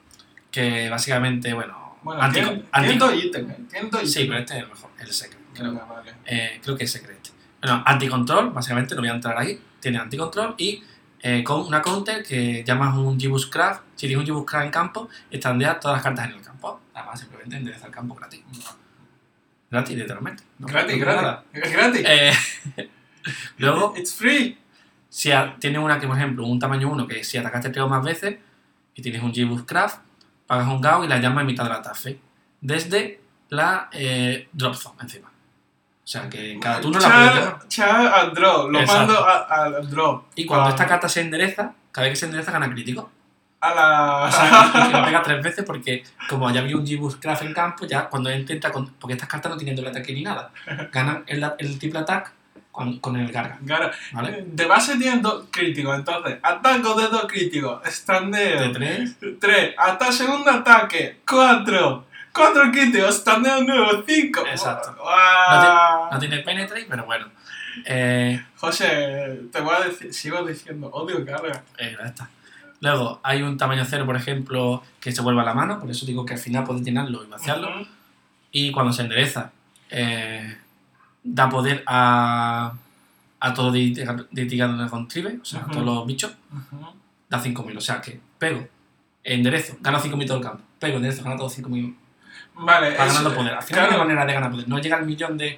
que 0.51 0.89
básicamente, 0.89 1.53
bueno, 1.53 1.97
Bueno, 2.03 2.21
anti- 2.21 2.39
tiene, 2.39 2.63
anti- 2.71 2.87
tiene 2.89 2.97
dos 3.05 3.23
ítems, 3.23 3.51
¿eh? 3.51 3.57
Tiene 3.69 3.89
dos 3.89 4.11
Sí, 4.11 4.25
pero 4.25 4.39
este 4.39 4.53
es 4.57 4.63
el 4.63 4.69
mejor, 4.69 4.89
el 4.99 5.11
secret. 5.13 5.39
Creo, 5.53 5.71
Venga, 5.71 5.85
vale. 5.85 6.13
Eh, 6.25 6.59
creo 6.63 6.75
que 6.77 6.83
es 6.85 6.91
secret. 6.91 7.19
Bueno, 7.61 7.83
anticontrol, 7.85 8.49
básicamente, 8.51 8.95
no 8.95 9.01
voy 9.01 9.09
a 9.09 9.13
entrar 9.13 9.37
ahí. 9.37 9.59
Tiene 9.79 9.97
anticontrol 9.99 10.55
y 10.57 10.83
eh, 11.21 11.43
con 11.43 11.61
una 11.61 11.81
counter 11.81 12.21
que 12.23 12.63
llamas 12.65 12.95
un 12.97 13.17
Gibus 13.19 13.45
Craft. 13.47 13.81
Si 13.95 14.07
tienes 14.07 14.17
un 14.17 14.25
Gibus 14.25 14.45
Craft 14.45 14.65
en 14.65 14.71
campo, 14.71 15.09
estandeas 15.31 15.79
todas 15.79 15.97
las 15.97 16.03
cartas 16.03 16.25
en 16.29 16.35
el 16.35 16.41
campo. 16.41 16.81
Además, 16.93 17.19
simplemente 17.19 17.55
endereza 17.57 17.87
el 17.87 17.91
campo 17.91 18.15
gratis. 18.15 18.41
Gratis, 19.71 19.97
literalmente. 19.97 20.43
No- 20.59 20.67
Gratis, 20.67 20.99
gratis. 20.99 21.43
Es 21.53 21.71
gratis. 21.73 22.03
Eh, 22.05 22.33
luego, 23.57 23.93
It's 23.97 24.13
free. 24.13 24.57
si 25.09 25.31
a- 25.31 25.55
tienes 25.59 25.81
una 25.81 25.99
que, 25.99 26.07
por 26.07 26.17
ejemplo, 26.17 26.45
un 26.45 26.59
tamaño 26.59 26.89
1, 26.91 27.07
que 27.07 27.23
si 27.23 27.37
atacaste 27.37 27.69
tres 27.69 27.83
o 27.83 27.89
más 27.89 28.03
veces 28.03 28.37
y 28.95 29.01
tienes 29.01 29.23
un 29.23 29.33
Gibus 29.33 29.63
Craft, 29.63 29.99
pagas 30.47 30.67
un 30.67 30.81
GAO 30.81 31.03
y 31.03 31.07
la 31.07 31.17
llamas 31.19 31.41
en 31.41 31.47
mitad 31.47 31.63
de 31.63 31.69
la 31.71 31.81
tafe. 31.81 32.19
Desde 32.61 33.21
la 33.49 33.89
eh, 33.91 34.47
Drop 34.53 34.75
Zone, 34.75 34.97
encima. 35.01 35.29
O 35.29 36.07
sea, 36.07 36.29
que 36.29 36.59
cada 36.59 36.81
turno 36.81 36.99
la 36.99 37.09
puedes. 37.59 37.67
Char, 37.69 38.07
al 38.07 38.33
draw. 38.33 38.69
Lo 38.69 38.79
Exacto. 38.81 39.13
mando 39.13 39.25
al 39.25 39.89
draw. 39.89 40.25
Y 40.35 40.45
cuando 40.45 40.67
Ah, 40.67 40.69
esta 40.71 40.85
carta 40.85 41.07
se 41.07 41.21
endereza, 41.21 41.73
cada 41.91 42.05
vez 42.07 42.11
que 42.13 42.19
se 42.19 42.25
endereza 42.25 42.51
gana 42.51 42.69
crítico. 42.69 43.09
A 43.63 43.73
la. 43.73 44.23
O 44.25 44.31
sea, 44.31 44.71
y 44.75 44.87
que 44.87 44.93
la 44.93 45.05
pega 45.05 45.21
tres 45.21 45.41
veces 45.41 45.63
porque 45.65 46.03
como 46.27 46.51
ya 46.51 46.59
había 46.61 46.75
un 46.75 46.85
Gibus 46.85 47.15
Craft 47.15 47.43
en 47.43 47.53
campo, 47.53 47.85
ya 47.85 48.09
cuando 48.09 48.29
intenta... 48.31 48.71
Con, 48.71 48.87
porque 48.99 49.13
estas 49.13 49.29
cartas 49.29 49.51
no 49.51 49.57
tienen 49.57 49.75
doble 49.75 49.89
ataque 49.91 50.11
ni 50.13 50.21
nada. 50.21 50.51
Ganan 50.91 51.23
el, 51.27 51.43
el 51.59 51.79
triple 51.79 51.99
attack 51.99 52.31
con, 52.73 52.99
con 52.99 53.15
el 53.15 53.31
Garga, 53.31 53.59
Claro, 53.65 53.91
¿vale? 54.11 54.43
De 54.47 54.65
base 54.65 54.97
tienen 54.97 55.21
dos 55.21 55.45
críticos, 55.51 55.95
entonces, 55.95 56.39
ataco 56.41 56.95
de 56.99 57.07
dos 57.07 57.25
críticos, 57.25 57.83
De 57.83 57.91
standeo, 57.91 58.71
tres... 58.71 59.15
tres, 59.39 59.75
hasta 59.77 60.11
segundo 60.11 60.49
ataque, 60.49 61.19
cuatro, 61.27 62.07
cuatro 62.33 62.71
críticos, 62.71 63.15
standeo 63.17 63.61
nuevo, 63.63 64.03
cinco. 64.07 64.41
Exacto. 64.45 64.95
¡Guau! 64.99 66.11
No 66.11 66.19
tiene 66.19 66.39
penetrate, 66.39 66.87
pero 66.89 67.05
bueno. 67.05 67.27
Eh, 67.85 68.43
José, 68.57 69.41
te 69.51 69.61
voy 69.61 69.75
a 69.75 69.85
decir, 69.85 70.13
sigo 70.13 70.43
diciendo, 70.43 70.87
odio 70.91 71.23
carga. 71.25 71.63
eh, 71.77 71.95
ya 71.97 72.05
está. 72.07 72.27
Luego, 72.83 73.21
hay 73.23 73.41
un 73.41 73.57
tamaño 73.57 73.85
cero, 73.87 74.05
por 74.05 74.17
ejemplo, 74.17 74.83
que 74.99 75.13
se 75.13 75.21
vuelve 75.21 75.39
a 75.39 75.45
la 75.45 75.53
mano, 75.53 75.79
por 75.79 75.89
eso 75.89 76.05
digo 76.05 76.25
que 76.25 76.33
al 76.33 76.39
final 76.39 76.65
puedes 76.65 76.83
llenarlo 76.83 77.23
y 77.23 77.27
vaciarlo. 77.27 77.69
Ujú. 77.69 77.87
Y 78.51 78.71
cuando 78.71 78.91
se 78.91 79.03
endereza, 79.03 79.51
eh, 79.89 80.57
da 81.23 81.47
poder 81.49 81.81
a, 81.87 82.73
a 83.39 83.53
todo 83.53 83.71
litigado 83.71 84.89
con 84.89 85.07
tribe, 85.07 85.39
o 85.41 85.45
sea, 85.45 85.61
a 85.61 85.63
Ujú. 85.63 85.71
todos 85.71 85.85
los 85.85 86.05
bichos, 86.07 86.33
Ujú. 86.51 86.87
da 87.29 87.41
5.000. 87.41 87.77
O 87.77 87.81
sea 87.81 88.01
que 88.01 88.19
pego, 88.37 88.67
enderezo, 89.23 89.77
gano 89.79 89.99
5.000 90.01 90.27
todo 90.27 90.37
el 90.39 90.43
campo. 90.43 90.61
Pego, 90.77 90.97
enderezo, 90.97 91.23
gano 91.23 91.37
todo 91.37 91.49
5.000. 91.49 91.95
Vale, 92.55 92.97
Va 92.97 93.05
es- 93.05 93.13
ganando 93.13 93.33
poder. 93.33 93.53
Al 93.53 93.63
final 93.63 93.87
claro, 93.87 93.93
hay 94.01 94.07
manera 94.09 94.25
de 94.25 94.33
ganar 94.33 94.51
poder. 94.51 94.67
No 94.67 94.77
llega 94.79 94.97
al 94.97 95.05
millón 95.05 95.37
de, 95.37 95.57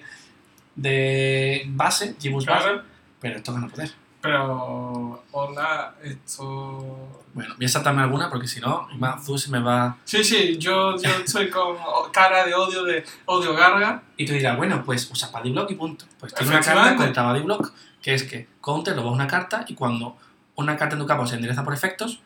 de 0.76 1.64
base, 1.70 2.14
base, 2.14 2.46
claro, 2.46 2.84
pero 3.20 3.38
esto 3.38 3.52
gana 3.52 3.68
poder. 3.68 3.92
Pero, 4.26 5.24
hola, 5.32 5.94
esto... 6.04 7.24
Bueno, 7.34 7.54
voy 7.58 7.66
a 7.66 7.70
saltarme 7.70 8.02
alguna 8.02 8.30
porque 8.30 8.48
si 8.48 8.60
no, 8.60 8.88
Mazu 8.98 9.38
se 9.38 9.52
me 9.52 9.60
va. 9.60 9.98
Sí, 10.04 10.24
sí, 10.24 10.58
yo, 10.58 10.98
yo 10.98 11.10
estoy 11.24 11.50
con 11.50 11.76
cara 12.12 12.46
de 12.46 12.56
odio, 12.56 12.84
de 12.84 13.04
odio 13.26 13.54
garga. 13.54 14.02
Y 14.18 14.26
tú 14.26 14.34
dirás, 14.34 14.58
bueno, 14.58 14.84
pues 14.84 15.10
usa 15.12 15.30
Block 15.44 15.70
y 15.70 15.76
punto. 15.76 16.06
Pues 16.20 16.34
tiene 16.34 16.54
una 16.54 16.62
carta 16.62 16.96
contra 16.96 17.34
Block 17.34 17.74
que 18.02 18.14
es 18.14 18.24
que 18.24 18.48
counter 18.62 18.96
lo 18.96 19.04
vas 19.04 19.14
una 19.14 19.28
carta 19.28 19.66
y 19.68 19.74
cuando 19.74 20.16
una 20.56 20.78
carta 20.78 20.96
en 20.96 21.02
tu 21.02 21.08
campo 21.08 21.28
se 21.28 21.36
endereza 21.36 21.64
por 21.64 21.74
efectos, 21.74 22.22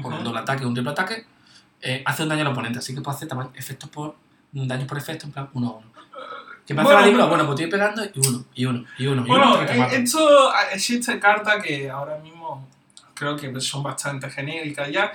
por 0.00 0.12
un 0.12 0.24
doble 0.24 0.40
ataque 0.40 0.64
o 0.64 0.68
un 0.68 0.74
triple 0.74 0.92
ataque, 0.92 1.26
eh, 1.80 2.02
hace 2.04 2.22
un 2.22 2.30
daño 2.30 2.42
al 2.42 2.48
oponente. 2.48 2.78
Así 2.78 2.94
que 2.94 3.00
puede 3.00 3.16
hacer 3.16 3.28
efectos 3.54 3.88
por. 3.90 4.16
daños 4.52 4.88
por 4.88 4.98
efecto, 4.98 5.26
en 5.26 5.32
plan 5.32 5.48
1 5.52 5.68
a 5.68 5.70
1. 5.70 5.91
¿Qué 6.72 6.76
me 6.76 6.82
hace 6.82 6.92
Bueno, 6.94 7.12
Block? 7.16 7.28
Bueno, 7.28 7.46
pues 7.46 7.60
estoy 7.60 7.70
pegando 7.70 8.02
y 8.04 8.28
uno, 8.28 8.44
y 8.54 8.64
uno, 8.66 8.84
y 8.98 9.06
uno, 9.06 9.22
y 9.26 9.30
uno, 9.30 9.56
Bueno, 9.56 9.62
eh, 9.62 9.88
esto 10.02 10.50
ah, 10.52 10.64
existe 10.72 11.18
carta 11.20 11.60
que 11.60 11.90
ahora 11.90 12.18
mismo 12.18 12.68
creo 13.14 13.36
que 13.36 13.60
son 13.60 13.82
bastante 13.82 14.28
genéricas 14.30 14.90
ya, 14.90 15.12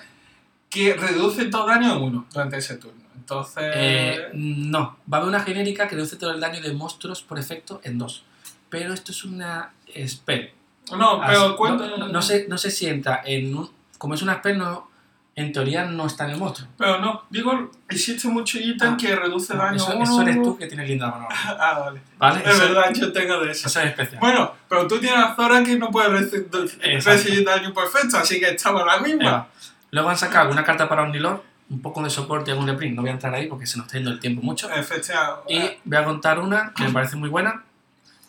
que 0.69 0.93
reduce 0.93 1.45
todo 1.45 1.65
daño 1.67 1.95
en 1.97 2.03
uno 2.03 2.25
durante 2.31 2.57
ese 2.57 2.77
turno. 2.77 3.01
Entonces, 3.15 3.63
Eh, 3.75 4.29
no, 4.33 4.97
va 5.11 5.17
a 5.17 5.21
haber 5.21 5.29
una 5.29 5.41
genérica 5.43 5.87
que 5.87 5.95
reduce 5.95 6.15
todo 6.15 6.31
el 6.31 6.39
daño 6.39 6.61
de 6.61 6.71
monstruos 6.73 7.21
por 7.21 7.37
efecto 7.39 7.81
en 7.83 7.97
dos. 7.97 8.23
Pero 8.69 8.93
esto 8.93 9.11
es 9.11 9.23
una 9.25 9.71
spell. 10.07 10.51
no, 10.97 11.21
Así- 11.21 11.33
pero 11.35 11.57
cuenta. 11.57 11.87
no, 11.87 11.97
no- 11.97 12.07
no 12.07 12.21
sé, 12.21 12.45
no 12.47 12.57
sé 12.57 12.71
si 12.71 12.85
entra 12.87 13.21
en 13.25 13.55
un. 13.55 13.69
Como 13.97 14.13
es 14.13 14.21
una 14.21 14.35
spell, 14.35 14.57
no, 14.57 14.89
en 15.37 15.53
teoría 15.53 15.85
no 15.85 16.05
está 16.07 16.25
en 16.25 16.31
el 16.31 16.37
monstruo. 16.37 16.67
Pero 16.77 16.99
no, 16.99 17.23
digo, 17.29 17.71
existe 17.87 18.27
mucho 18.27 18.57
ítem 18.59 18.93
Ah, 18.93 18.97
que 18.99 19.15
reduce 19.15 19.53
No, 19.53 19.61
daño 19.63 19.75
eso, 19.77 19.91
a 19.91 19.95
uno. 19.95 20.03
eso 20.03 20.21
eres 20.23 20.41
tú 20.41 20.57
que 20.57 20.65
tienes 20.67 20.89
linda 20.89 21.07
mano. 21.11 21.27
Ah, 21.59 21.79
vale. 21.79 22.01
¿Vale? 22.17 22.39
Es 22.43 22.47
Eso, 22.55 22.59
verdad, 22.73 22.93
yo 22.93 23.11
tengo 23.13 23.39
de 23.39 23.51
eso. 23.51 23.67
eso 23.67 23.79
es 23.81 23.85
especial. 23.87 24.19
Bueno, 24.19 24.51
pero 24.67 24.87
tú 24.87 24.99
tienes 24.99 25.19
a 25.19 25.35
Zora 25.35 25.63
que 25.63 25.77
no 25.77 25.89
puede 25.91 26.09
reci- 26.09 26.47
Exacto. 26.81 27.11
recibir 27.11 27.45
daño 27.45 27.73
perfecto, 27.73 28.17
así 28.17 28.39
que 28.39 28.49
estamos 28.49 28.81
en 28.81 28.87
la 28.87 28.99
misma. 28.99 29.31
va. 29.31 29.47
Luego 29.91 30.09
han 30.09 30.17
sacado 30.17 30.41
alguna 30.41 30.63
carta 30.63 30.89
para 30.89 31.03
Omnilord, 31.03 31.39
un 31.69 31.81
poco 31.81 32.01
de 32.03 32.09
soporte 32.09 32.49
y 32.49 32.53
algún 32.53 32.67
reprint. 32.67 32.95
No 32.95 33.03
voy 33.03 33.11
a 33.11 33.13
entrar 33.13 33.33
ahí 33.35 33.45
porque 33.47 33.65
se 33.67 33.77
nos 33.77 33.85
está 33.87 33.97
yendo 33.97 34.11
el 34.11 34.19
tiempo 34.19 34.41
mucho. 34.41 34.69
Efectivamente. 34.71 35.53
Y 35.53 35.77
voy 35.85 35.97
a 35.97 36.03
contar 36.03 36.39
una 36.39 36.73
que 36.75 36.83
me 36.83 36.91
parece 36.91 37.15
muy 37.15 37.29
buena, 37.29 37.63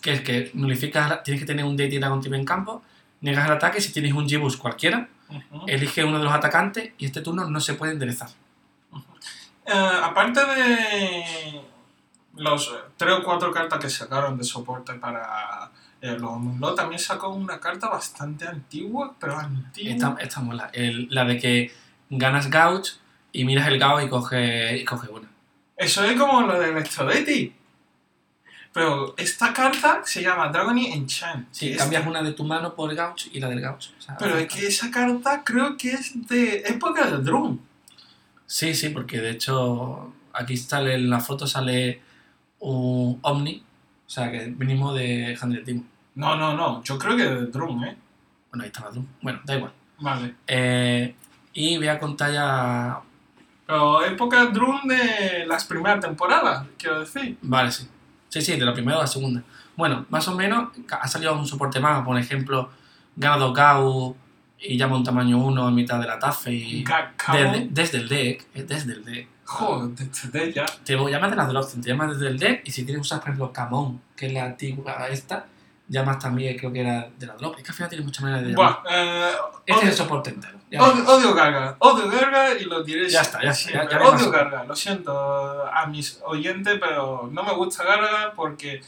que 0.02 0.12
es 0.12 0.20
que 0.20 0.50
nulificas, 0.54 1.22
tienes 1.22 1.40
que 1.40 1.46
tener 1.46 1.64
un 1.64 1.76
Deity 1.76 1.98
Dragon 1.98 2.20
Type 2.20 2.36
en 2.36 2.44
campo, 2.44 2.82
niegas 3.20 3.46
el 3.46 3.52
ataque 3.52 3.80
si 3.80 3.92
tienes 3.92 4.12
un 4.12 4.28
Gibus 4.28 4.56
cualquiera, 4.56 5.08
Ujú. 5.28 5.64
elige 5.66 6.04
uno 6.04 6.18
de 6.18 6.24
los 6.24 6.32
atacantes 6.32 6.92
y 6.98 7.06
este 7.06 7.20
turno 7.20 7.48
no 7.48 7.60
se 7.60 7.74
puede 7.74 7.92
enderezar. 7.92 8.28
Eh, 9.66 9.72
aparte 10.02 10.40
de 10.46 11.60
los 12.36 12.74
tres 12.96 13.14
o 13.18 13.22
cuatro 13.22 13.52
cartas 13.52 13.78
que 13.80 13.90
sacaron 13.90 14.38
de 14.38 14.44
soporte 14.44 14.94
para 14.94 15.70
eh, 16.00 16.16
los 16.18 16.38
Moonlord, 16.38 16.76
también 16.76 16.98
sacó 16.98 17.28
una 17.30 17.58
carta 17.60 17.88
bastante 17.88 18.46
antigua, 18.46 19.14
pero 19.18 19.36
antigua. 19.36 19.92
Esta, 19.92 20.16
esta 20.20 20.40
mola. 20.40 20.70
El- 20.72 21.08
la 21.10 21.24
de 21.24 21.38
que 21.38 21.72
ganas 22.08 22.50
Gouge 22.50 22.92
y 23.32 23.44
miras 23.44 23.68
el 23.68 23.78
Gauge 23.78 24.04
y 24.04 24.08
coge, 24.08 24.76
y 24.78 24.84
coge 24.84 25.08
una. 25.10 25.28
Eso 25.76 26.04
es 26.04 26.18
como 26.18 26.40
lo 26.42 26.58
de 26.58 26.70
Electrodeti. 26.70 27.54
Pero 28.72 29.14
esta 29.16 29.52
carta 29.52 30.02
se 30.04 30.22
llama 30.22 30.48
Dragony 30.48 30.92
Enchant. 30.92 31.48
Sí, 31.50 31.66
que 31.68 31.72
es- 31.72 31.78
cambias 31.78 32.06
una 32.06 32.22
de 32.22 32.32
tu 32.32 32.44
mano 32.44 32.74
por 32.74 32.94
Gouge 32.94 33.30
y 33.32 33.40
la 33.40 33.48
del. 33.48 33.64
O 33.64 33.76
sea, 33.80 34.16
Pero 34.18 34.36
es 34.36 34.46
que 34.46 34.66
esa 34.66 34.90
carta 34.90 35.42
creo 35.44 35.76
que 35.76 35.92
es 35.92 36.28
de 36.28 36.58
época 36.66 37.06
de 37.10 37.18
Drum. 37.18 37.58
Sí, 38.46 38.74
sí, 38.74 38.90
porque 38.90 39.20
de 39.20 39.30
hecho 39.30 40.12
aquí 40.32 40.56
sale 40.56 40.94
en 40.94 41.10
la 41.10 41.20
foto 41.20 41.46
sale 41.46 42.00
un 42.60 43.18
Omni, 43.22 43.62
o 44.06 44.10
sea 44.10 44.30
que 44.30 44.46
mínimo 44.46 44.92
de 44.94 45.36
Handle 45.40 45.62
Team. 45.64 45.84
No, 46.14 46.36
no, 46.36 46.56
no. 46.56 46.82
Yo 46.84 46.98
creo 46.98 47.16
que 47.16 47.24
de 47.24 47.46
Drum, 47.46 47.84
¿eh? 47.84 47.96
Bueno, 48.50 48.62
ahí 48.64 48.68
estaba 48.68 48.90
Doom. 48.90 49.06
Bueno, 49.22 49.40
da 49.44 49.56
igual. 49.56 49.72
Vale. 50.00 50.34
Eh, 50.46 51.14
y 51.52 51.76
voy 51.76 51.88
a 51.88 51.98
contar 51.98 52.32
ya. 52.32 53.00
Pero 53.66 54.04
época 54.04 54.46
Drum 54.46 54.86
de 54.88 55.44
las 55.46 55.64
primeras 55.64 56.00
temporadas, 56.00 56.66
quiero 56.78 57.00
decir. 57.00 57.36
Vale, 57.42 57.70
sí. 57.70 57.86
Sí, 58.28 58.42
sí, 58.42 58.56
de 58.56 58.64
la 58.64 58.72
primera 58.72 58.98
a 58.98 59.02
la 59.02 59.06
segunda. 59.06 59.42
Bueno, 59.76 60.06
más 60.10 60.26
o 60.28 60.34
menos 60.34 60.70
ha 60.90 61.08
salido 61.08 61.38
un 61.38 61.46
soporte 61.46 61.80
más, 61.80 62.04
por 62.04 62.18
ejemplo, 62.18 62.70
ganado 63.16 63.52
Gau 63.52 64.16
y 64.58 64.76
llama 64.76 64.96
un 64.96 65.04
tamaño 65.04 65.38
1 65.38 65.66
a 65.66 65.70
mitad 65.70 66.00
de 66.00 66.06
la 66.06 66.18
TAFE 66.18 66.52
y. 66.52 66.84
Desde, 67.70 67.98
el 67.98 68.08
deck, 68.08 68.46
eh, 68.54 68.64
desde 68.64 68.92
el 68.94 69.04
deck. 69.04 69.28
Joder, 69.44 69.90
desde 69.90 70.52
ya. 70.52 70.66
Te 70.84 70.94
llamas 70.94 71.30
de 71.30 71.36
las 71.36 71.46
de 71.46 71.54
la 71.54 71.60
opción, 71.60 71.80
te 71.80 71.88
llamas 71.88 72.10
desde 72.10 72.28
el 72.28 72.38
deck 72.38 72.62
y 72.64 72.70
si 72.70 72.84
quieres 72.84 73.00
usar, 73.00 73.20
por 73.20 73.28
ejemplo, 73.28 73.52
Camon, 73.52 74.00
que 74.14 74.26
es 74.26 74.32
la 74.32 74.44
antigua 74.44 75.08
esta, 75.08 75.46
llamas 75.88 76.18
también, 76.18 76.58
creo 76.58 76.72
que 76.72 76.80
era 76.80 77.08
de 77.18 77.26
la 77.26 77.34
drop. 77.34 77.56
Es 77.56 77.62
que 77.62 77.70
al 77.70 77.74
final 77.74 77.88
tiene 77.88 78.04
muchas 78.04 78.22
maneras 78.22 78.44
de 78.44 78.50
llamar. 78.50 78.80
Buah, 78.82 78.94
eh, 78.94 79.30
Este 79.64 79.84
es 79.86 79.90
el 79.90 79.96
soporte 79.96 80.30
entero. 80.30 80.57
Odio, 80.70 81.04
odio. 81.06 81.76
Odio 81.78 82.08
Garga 82.10 82.54
y 82.58 82.64
lo 82.64 82.82
diré 82.82 83.08
Ya 83.08 83.22
está, 83.22 83.42
ya 83.42 83.50
está, 83.50 83.72
ya- 83.72 83.88
ya. 83.90 83.98
Odio 84.08 84.30
Garga. 84.30 84.64
Lo 84.64 84.76
siento 84.76 85.66
a 85.66 85.86
mis 85.86 86.20
oyentes, 86.24 86.78
pero 86.80 87.28
no 87.32 87.42
me 87.42 87.54
gusta 87.54 87.84
Garga 87.84 88.32
porque. 88.34 88.82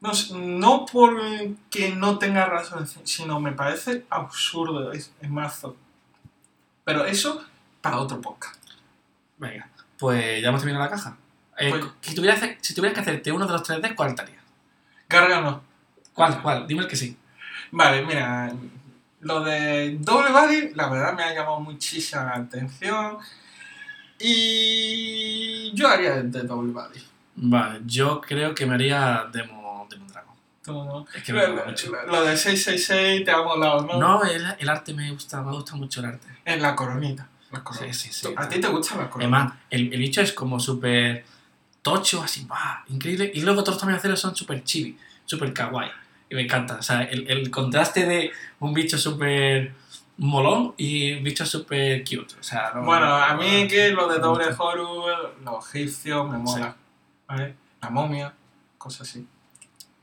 No, 0.00 0.12
no 0.34 0.86
porque 0.90 1.94
no 1.94 2.18
tenga 2.18 2.46
razón, 2.46 2.86
sino 3.04 3.38
me 3.38 3.52
parece 3.52 4.06
absurdo, 4.08 4.92
es, 4.92 5.12
es 5.20 5.28
mazo. 5.30 5.76
Pero 6.84 7.04
eso 7.04 7.44
para 7.82 7.98
otro 7.98 8.18
podcast. 8.20 8.58
Venga, 9.36 9.68
pues 9.98 10.40
ya 10.42 10.48
hemos 10.48 10.62
terminado 10.62 10.84
la 10.84 10.90
caja. 10.90 11.16
Eh, 11.58 11.68
Pues- 11.70 11.84
si, 12.00 12.14
tuvieras, 12.14 12.40
si 12.62 12.74
tuvieras 12.74 12.94
que 12.94 13.00
hacerte 13.02 13.30
uno 13.32 13.46
de 13.46 13.52
los 13.52 13.62
3D, 13.62 13.94
¿cuál 13.94 14.10
estaría? 14.10 14.40
Garga 15.08 15.42
no. 15.42 15.62
¿Cuál? 16.14 16.40
¿Cuál? 16.40 16.66
Dime 16.66 16.82
el 16.82 16.88
que 16.88 16.96
sí. 16.96 17.16
Vale, 17.70 18.02
mira, 18.04 18.52
lo 19.20 19.42
de 19.44 19.96
doble 20.00 20.30
body, 20.32 20.74
la 20.74 20.88
verdad 20.88 21.14
me 21.14 21.22
ha 21.24 21.34
llamado 21.34 21.60
muchísima 21.60 22.24
la 22.24 22.34
atención. 22.36 23.18
Y 24.18 25.72
yo 25.74 25.88
haría 25.88 26.22
de 26.22 26.42
doble 26.42 26.72
body. 26.72 27.00
Vale, 27.36 27.80
yo 27.86 28.20
creo 28.20 28.54
que 28.54 28.66
me 28.66 28.74
haría 28.74 29.26
Demo, 29.32 29.86
Demon 29.90 30.08
Dragon. 30.08 31.06
Es 31.14 31.22
que 31.22 31.32
me 31.32 31.46
Lo, 31.46 31.64
mucho. 31.66 31.90
lo 32.06 32.22
de 32.22 32.36
666 32.36 33.24
te 33.24 33.30
ha 33.30 33.42
molado, 33.42 33.82
¿no? 33.86 33.98
No, 33.98 34.24
el, 34.24 34.44
el 34.58 34.68
arte 34.68 34.92
me 34.92 35.10
gusta, 35.10 35.42
me 35.42 35.52
gusta 35.52 35.74
mucho 35.74 36.00
el 36.00 36.06
arte. 36.06 36.26
En 36.44 36.60
la 36.60 36.76
coronita. 36.76 37.26
La 37.50 37.64
coronita. 37.64 37.92
Sí, 37.94 38.12
sí, 38.12 38.26
sí. 38.28 38.34
¿A 38.36 38.48
ti 38.48 38.60
te 38.60 38.68
gusta 38.68 38.96
la 38.96 39.08
coronita? 39.08 39.36
Además, 39.38 39.58
el, 39.70 39.92
el 39.92 39.98
bicho 39.98 40.20
es 40.20 40.32
como 40.32 40.60
súper 40.60 41.24
tocho, 41.82 42.22
así, 42.22 42.44
¡bah! 42.44 42.84
increíble. 42.88 43.30
Y 43.34 43.40
luego 43.40 43.64
todos 43.64 43.78
tamaños 43.78 44.02
ceros 44.02 44.20
son 44.20 44.36
súper 44.36 44.62
chibi, 44.64 44.98
súper 45.24 45.52
kawaii. 45.54 45.90
Y 46.30 46.34
me 46.36 46.42
encanta. 46.42 46.76
O 46.76 46.82
sea, 46.82 47.02
el, 47.02 47.28
el 47.30 47.50
contraste 47.50 48.06
de 48.06 48.30
un 48.60 48.72
bicho 48.72 48.96
súper 48.96 49.72
molón 50.16 50.74
y 50.76 51.14
un 51.14 51.24
bicho 51.24 51.44
súper 51.44 52.02
cute. 52.04 52.34
O 52.38 52.42
sea, 52.42 52.72
no- 52.74 52.82
Bueno, 52.84 53.06
a 53.14 53.34
mí 53.34 53.66
que 53.68 53.90
lo 53.90 54.06
de 54.08 54.18
doble 54.20 54.46
horror, 54.56 55.36
los 55.44 55.74
egipcios 55.74 56.28
me 56.30 56.38
mola. 56.38 56.76
¿Vale? 57.26 57.54
La 57.82 57.90
momia, 57.90 58.32
cosas 58.78 59.08
así. 59.08 59.26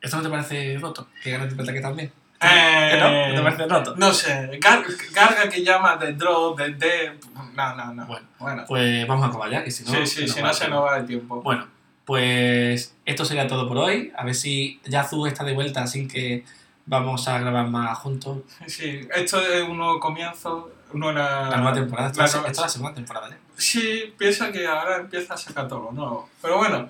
¿Esto 0.02 0.18
no 0.18 0.24
te 0.24 0.30
parece 0.30 0.78
roto? 0.80 1.08
Que 1.24 1.32
ganas 1.32 1.56
de 1.56 1.64
ataque 1.64 1.82
también. 1.82 2.12
Eh, 2.40 2.90
¿Que 2.92 2.98
no? 3.00 3.28
¿No 3.30 3.36
te 3.36 3.42
parece 3.42 3.68
roto? 3.68 3.96
No 3.98 4.14
sé, 4.14 4.60
Gar- 4.60 4.86
Garga 5.14 5.50
que 5.50 5.64
llama 5.64 5.96
de 5.98 6.14
draw, 6.14 6.56
de 6.56 6.70
de. 6.76 7.20
No, 7.56 7.76
no, 7.76 7.94
no. 7.94 8.06
Bueno, 8.06 8.28
Bueno. 8.38 8.64
pues 8.68 9.08
vamos 9.08 9.26
a 9.26 9.30
acabar 9.30 9.50
ya, 9.50 9.64
que 9.64 9.72
si 9.72 9.84
no. 9.84 9.92
sí, 9.92 10.06
sí, 10.06 10.28
si 10.28 10.42
no 10.42 10.54
se 10.54 10.68
nos 10.68 10.84
va 10.86 10.98
el 10.98 11.06
tiempo. 11.08 11.42
Bueno, 11.42 11.68
Pues 12.08 12.96
esto 13.06 13.26
sería 13.26 13.48
todo 13.48 13.68
por 13.68 13.78
hoy. 13.80 14.14
A 14.18 14.24
ver 14.24 14.34
si 14.34 14.80
Yazu 14.86 15.26
está 15.26 15.44
de 15.44 15.54
vuelta, 15.54 15.84
así 15.84 16.08
que 16.08 16.46
vamos 16.86 17.28
a 17.28 17.38
grabar 17.38 17.68
más 17.68 17.98
juntos. 18.00 18.38
Sí, 18.66 19.06
esto 19.14 19.42
es 19.42 19.64
un 19.68 19.76
nuevo 19.76 20.00
comienzo, 20.00 20.72
una 20.94 21.12
La 21.12 21.58
nueva 21.58 21.74
temporada. 21.74 22.08
Esto 22.08 22.22
la 22.22 22.44
la- 22.44 22.48
es 22.50 22.58
la 22.60 22.70
segunda 22.70 22.96
temporada 22.96 23.30
ya. 23.30 23.38
Sí, 23.58 24.14
piensa 24.18 24.54
que 24.54 24.66
ahora 24.66 24.96
empieza 24.96 25.34
a 25.34 25.38
sacar 25.38 25.68
todo 25.68 25.84
lo 25.84 25.92
nuevo. 25.92 26.30
Pero 26.42 26.56
bueno, 26.60 26.90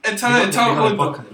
esta 0.00 0.42
estamos 0.44 0.90
juntos. 0.96 1.26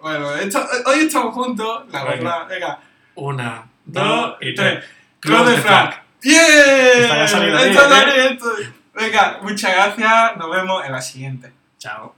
Bueno, 0.00 0.34
esto- 0.36 0.66
hoy 0.86 1.00
estamos 1.00 1.34
juntos, 1.34 1.84
la 1.92 2.02
verdad. 2.04 2.48
Venga, 2.48 2.80
Una, 3.16 3.66
dos 3.84 4.36
y 4.40 4.54
tres. 4.54 4.82
The 5.20 5.28
the 5.32 5.56
Frank. 5.58 5.94
¡Bien! 6.22 6.40
Esta 6.40 7.24
es 7.24 7.34
¿eh? 7.34 8.38
Venga, 8.94 9.38
muchas 9.42 9.70
gracias. 9.74 10.36
Nos 10.38 10.50
vemos 10.50 10.82
en 10.86 10.92
la 10.92 11.02
siguiente. 11.02 11.52
out. 11.86 12.15